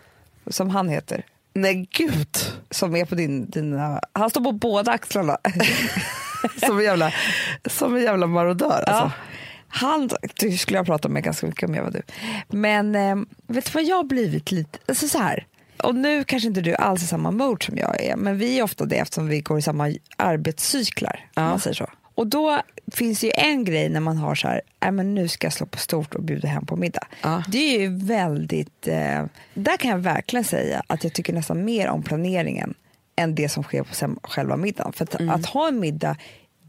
[0.46, 1.24] som han heter.
[1.54, 2.36] Nej gud,
[2.70, 5.38] Som är på din, dina, han står på båda axlarna.
[6.66, 7.12] som en jävla,
[7.66, 8.92] som en jävla marodör alltså.
[8.92, 9.10] Ja.
[9.68, 12.02] Han du skulle jag prata med ganska mycket om jag var du.
[12.48, 13.16] Men eh,
[13.46, 15.46] vet du vad jag har blivit lite, alltså så här.
[15.82, 18.62] Och nu kanske inte du alls är samma mode som jag är, men vi är
[18.62, 21.26] ofta det eftersom vi går i samma arbetscyklar.
[21.36, 21.86] Om man säger så.
[22.14, 22.60] Och då
[22.92, 25.52] finns det ju en grej när man har så här, äh, men nu ska jag
[25.52, 27.06] slå på stort och bjuda hem på middag.
[27.22, 27.42] Ja.
[27.48, 31.88] Det är ju väldigt, eh, där kan jag verkligen säga att jag tycker nästan mer
[31.88, 32.74] om planeringen
[33.16, 34.92] än det som sker på själva middagen.
[34.92, 36.16] För att, att ha en middag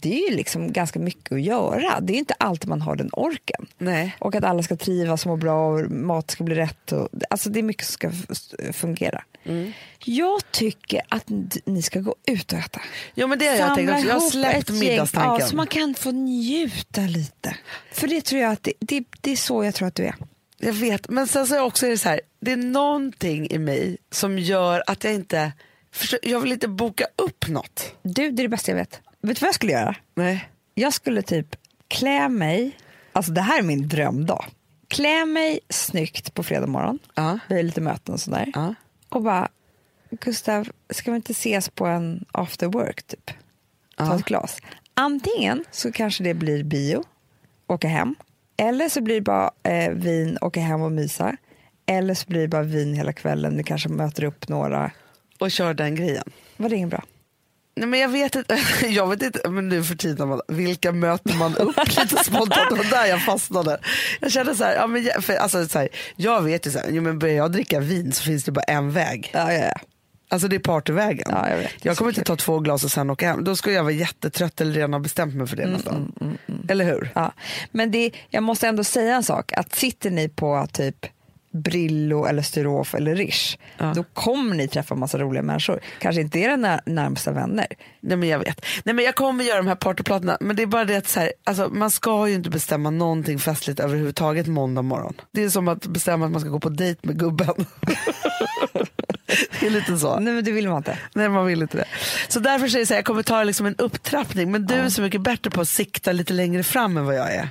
[0.04, 1.99] det är ju liksom ganska mycket att göra.
[2.01, 3.68] Det är inte alltid man har den orken.
[3.78, 4.16] Nej.
[4.20, 6.91] Och att alla ska trivas och må bra och mat ska bli rätt.
[6.91, 8.12] Och, alltså det är mycket som ska
[8.74, 9.24] fungera.
[9.43, 9.72] Mm.
[10.06, 11.24] Jag tycker att
[11.66, 12.82] ni ska gå ut och äta.
[13.16, 14.08] Jo men det har jag tänkt också.
[14.08, 15.39] Jag har släppt middagstanken.
[15.39, 17.56] Ja, så man kan få njuta lite.
[17.91, 20.16] För det tror jag att det, det, det är så jag tror att du är.
[20.58, 23.97] Jag vet, men sen så är också det så här, det är någonting i mig
[24.12, 25.51] som gör att jag inte,
[26.22, 27.95] jag vill inte boka upp något.
[28.01, 29.01] Du, det är det bästa jag vet.
[29.24, 29.96] Vet du vad jag skulle göra?
[30.16, 30.50] Nej.
[30.76, 31.56] Jag skulle typ
[31.88, 32.78] klä mig,
[33.12, 34.46] alltså det här är min drömdag.
[34.88, 37.40] Klä mig snyggt på fredag morgon, Ja.
[37.50, 38.52] vi har lite möten och sådär.
[38.54, 38.76] Ja.
[39.10, 39.50] Och bara,
[40.10, 43.26] Gustav, ska vi inte ses på en after work typ?
[43.28, 43.34] Ta
[44.06, 44.16] Ja.
[44.16, 44.58] ett glas.
[44.94, 47.04] Antingen så kanske det blir bio,
[47.68, 48.16] åka hem.
[48.58, 51.36] Eller så blir det bara eh, vin, åka hem och mysa.
[51.86, 54.92] Eller så blir det bara vin hela kvällen, vi kanske möter upp några.
[55.40, 56.32] Och kör den grejen.
[56.58, 57.04] Var det inget bra?
[57.76, 61.34] Nej men jag vet inte, jag vet inte men nu för tiden, man- vilka möter
[61.34, 62.70] man upp lite spontant?
[62.70, 63.80] Det var där jag fastnade.
[64.22, 66.80] Jag kände så här, ja, men jag, för, alltså, så här, jag vet ju så
[66.80, 69.30] här, jo, men börjar jag dricka vin så finns det bara en väg.
[69.34, 69.74] Ja, ja, ja.
[70.30, 71.28] Alltså det är partyvägen.
[71.32, 71.86] Ja, jag vet.
[71.86, 73.44] Jag kommer inte ta två glas och sen åka hem.
[73.44, 76.12] Då skulle jag vara jättetrött eller redan ha bestämt mig för det nästan.
[76.70, 77.12] Eller hur?
[77.16, 77.34] Ja,
[77.72, 81.06] men det, jag måste ändå säga en sak, att sitter ni på typ
[81.54, 83.93] Brillo eller Sturof eller Rish, Ja.
[83.95, 85.80] då kommer ni träffa massa roliga människor.
[85.99, 87.68] Kanske inte era när, närmsta vänner.
[87.99, 88.66] Nej men jag vet.
[88.84, 91.20] Nej men jag kommer göra de här partyplattorna men det är bara det att så
[91.20, 95.14] här, alltså, man ska ju inte bestämma någonting festligt överhuvudtaget måndag morgon.
[95.32, 97.54] Det är som att bestämma att man ska gå på dejt med gubben.
[99.60, 100.20] det är lite så.
[100.20, 100.97] Nej men det vill man inte.
[101.14, 101.86] Nej man vill inte det.
[102.28, 104.89] Så därför säger jag så här, jag kommer ta liksom en upptrappning men du är
[104.89, 107.49] så mycket bättre på att sikta lite längre fram än vad jag är.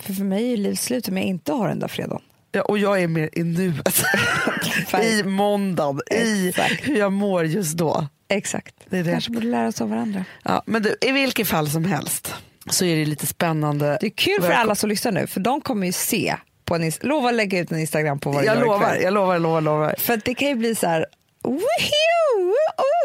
[0.00, 2.22] För för mig är livet slut om jag inte har den där fredagen.
[2.52, 4.04] Ja, och jag är mer i nuet.
[5.02, 8.06] I måndagen, i hur jag mår just då.
[8.28, 8.74] Exakt.
[8.90, 9.12] Det är det.
[9.12, 10.24] Kanske borde lära oss av varandra.
[10.42, 12.34] Ja, men du, i vilket fall som helst
[12.70, 13.98] så är det lite spännande.
[14.00, 16.92] Det är kul för alla som lyssnar nu, för de kommer ju se på en
[17.00, 19.94] Lova att lägga ut en Instagram på vad Jag lovar, jag lovar, jag lovar, lovar.
[19.98, 21.06] För det kan ju bli så här...
[21.42, 22.54] Woohoo!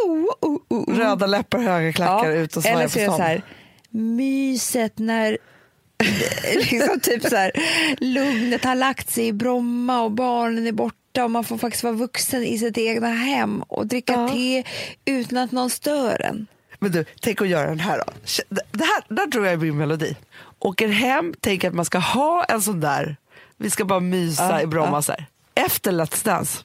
[0.05, 0.97] Oh, oh, oh.
[0.97, 3.17] Röda läppar, höga klackar, ut och Eller svaja så på är det stan.
[3.17, 3.41] så här,
[3.89, 5.37] myset när
[6.55, 7.51] liksom typ så här,
[7.99, 11.93] lugnet har lagt sig i Bromma och barnen är borta och man får faktiskt vara
[11.93, 14.29] vuxen i sitt egna hem och dricka Ja.
[14.29, 14.63] te
[15.05, 16.47] utan att någon stör en.
[16.79, 18.13] Men du, tänk att göra den här då.
[18.71, 20.15] Det här, där tror jag är min melodi.
[20.59, 23.15] Åker hem, tänker att man ska ha en sån där,
[23.57, 25.01] vi ska bara mysa Ja, i Bromma ja.
[25.01, 25.25] så här.
[25.55, 26.59] Efter Let's Dance,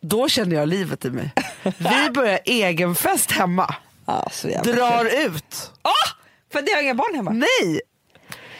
[0.00, 1.30] då känner jag livet i mig.
[1.62, 3.74] Vi börjar egen fest hemma,
[4.06, 4.30] Ja,
[4.64, 5.70] drar ut.
[5.82, 5.92] Åh!
[6.52, 7.30] För jag har inga barn hemma.
[7.30, 7.80] Nej!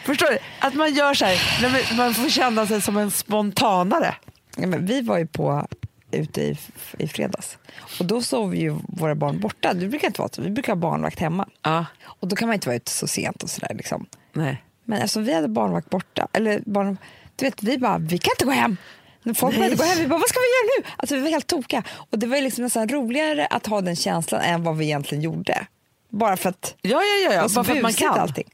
[0.03, 0.37] Förstår du?
[0.59, 4.15] Att man gör så här, man- får känna sig som en spontanare.
[4.57, 5.67] Ja, men vi var ju på
[6.11, 6.57] ute i,
[6.99, 7.57] i fredags
[7.99, 9.73] och då sov ju våra barn borta.
[9.73, 10.41] Det brukar inte vara så.
[10.41, 11.47] Vi brukar ha barnvakt hemma.
[11.61, 11.85] Ja.
[12.03, 14.05] Och då kan man inte vara ute så sent och sådär liksom.
[14.33, 14.63] Nej.
[14.85, 16.97] Men eftersom vi hade barnvakt borta, eller barn,
[17.35, 18.77] du vet, vi bara, vi kan inte gå hem.
[19.35, 20.93] Folk började gå hem, vi bara, vad ska vi göra nu?
[20.97, 21.83] Alltså vi var helt tokiga.
[22.11, 25.21] Och det var ju liksom nästan roligare att ha den känslan än vad vi egentligen
[25.23, 25.67] gjorde.
[26.09, 27.47] Bara för att Ja, ja, ja, ja.
[27.55, 28.19] bara för att man kan.
[28.19, 28.49] allting.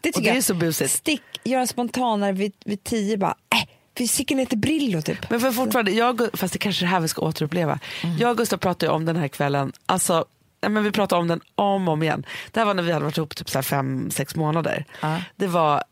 [0.00, 0.90] Det Och tycker det är så busigt.
[0.90, 5.30] Stick, göra spontanare vid, vid tio, bara, äh, vi sticker ner till Brillo typ.
[5.30, 7.78] Men för fortfarande, jag, fast det kanske är det här vi ska återuppleva.
[8.18, 10.24] Jag och Gustav pratade om den här kvällen, alltså,
[10.68, 12.26] men vi pratade om den om och om igen.
[12.50, 14.84] Det här var när vi hade varit ihop typ så fem, sex månader.
[15.00, 15.22] Ja.
[15.36, 15.82] Det var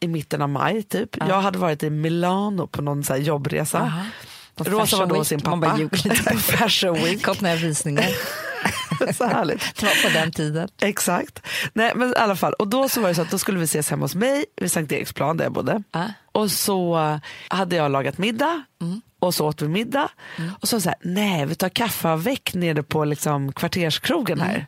[0.00, 1.16] i mitten av maj typ.
[1.28, 3.78] Jag hade varit i Milano på någon så här jobbresa.
[3.78, 4.04] Aha.
[4.54, 5.72] På Rosa var då hos sin Man pappa.
[5.72, 6.36] bara ljuger lite.
[6.36, 7.40] Fashion Week.
[7.40, 8.06] Några visningar.
[9.14, 9.76] så härligt.
[9.80, 10.68] Det var på den tiden.
[10.82, 11.42] Exakt.
[11.72, 12.52] Nej, men i alla fall.
[12.52, 14.72] Och då så var det så att då skulle vi ses hemma hos mig vid
[14.72, 15.82] Sankt Eriksplan där jag bodde.
[15.92, 16.04] Ja.
[16.32, 16.98] Och så
[17.48, 19.00] hade jag lagat middag Mm.
[19.18, 20.08] och så åt vi middag.
[20.60, 24.54] Och så så här, nej vi tar kaffeavväck nere på liksom kvarterskrogen här.
[24.54, 24.64] Mm.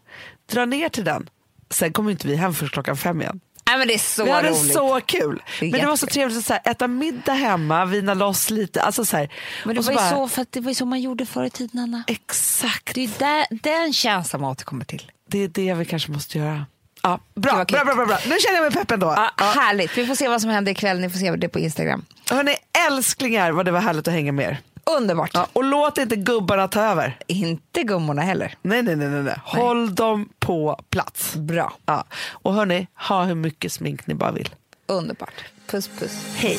[0.53, 1.29] Dra ner till den.
[1.71, 3.41] Sen kommer inte vi hem först klockan fem igen.
[3.69, 4.73] Nej, men det är så vi hade roligt.
[4.73, 5.43] så kul.
[5.61, 8.83] Det Men det var så trevligt att så här, äta middag hemma, vina loss lite.
[8.83, 9.33] Alltså så här.
[9.65, 11.45] Men det var, ju bara, så, för att det var ju så man gjorde förr
[11.45, 12.05] i tiden, Anna.
[12.07, 15.11] Exakt, Det är där, den känslan man återkommer till.
[15.29, 16.67] det är det vi kanske måste göra.
[17.03, 18.19] Ja, bra, bra, bra, bra, bra.
[18.27, 19.07] Nu känner jag mig peppen då.
[19.07, 19.45] Ja, Ja.
[19.45, 19.99] Härligt.
[19.99, 21.01] Vi får se vad som händer ikväll.
[21.01, 22.05] Ni får se det på Instagram.
[22.31, 22.57] Hörni,
[22.89, 24.59] älsklingar vad det var härligt att hänga med er.
[24.97, 25.31] Underbart.
[25.35, 27.19] Ja, och låt inte gubbarna ta över.
[27.27, 28.55] Inte gummorna heller.
[28.63, 29.37] Nej, nej, nej, nej, nej.
[29.45, 31.35] Håll dem på plats.
[31.37, 31.73] Bra.
[31.87, 32.05] Ja.
[32.31, 34.49] Och hörni, ha hur mycket smink ni bara vill.
[34.87, 35.45] Underbart.
[35.67, 36.37] Puss puss.
[36.37, 36.59] Hej.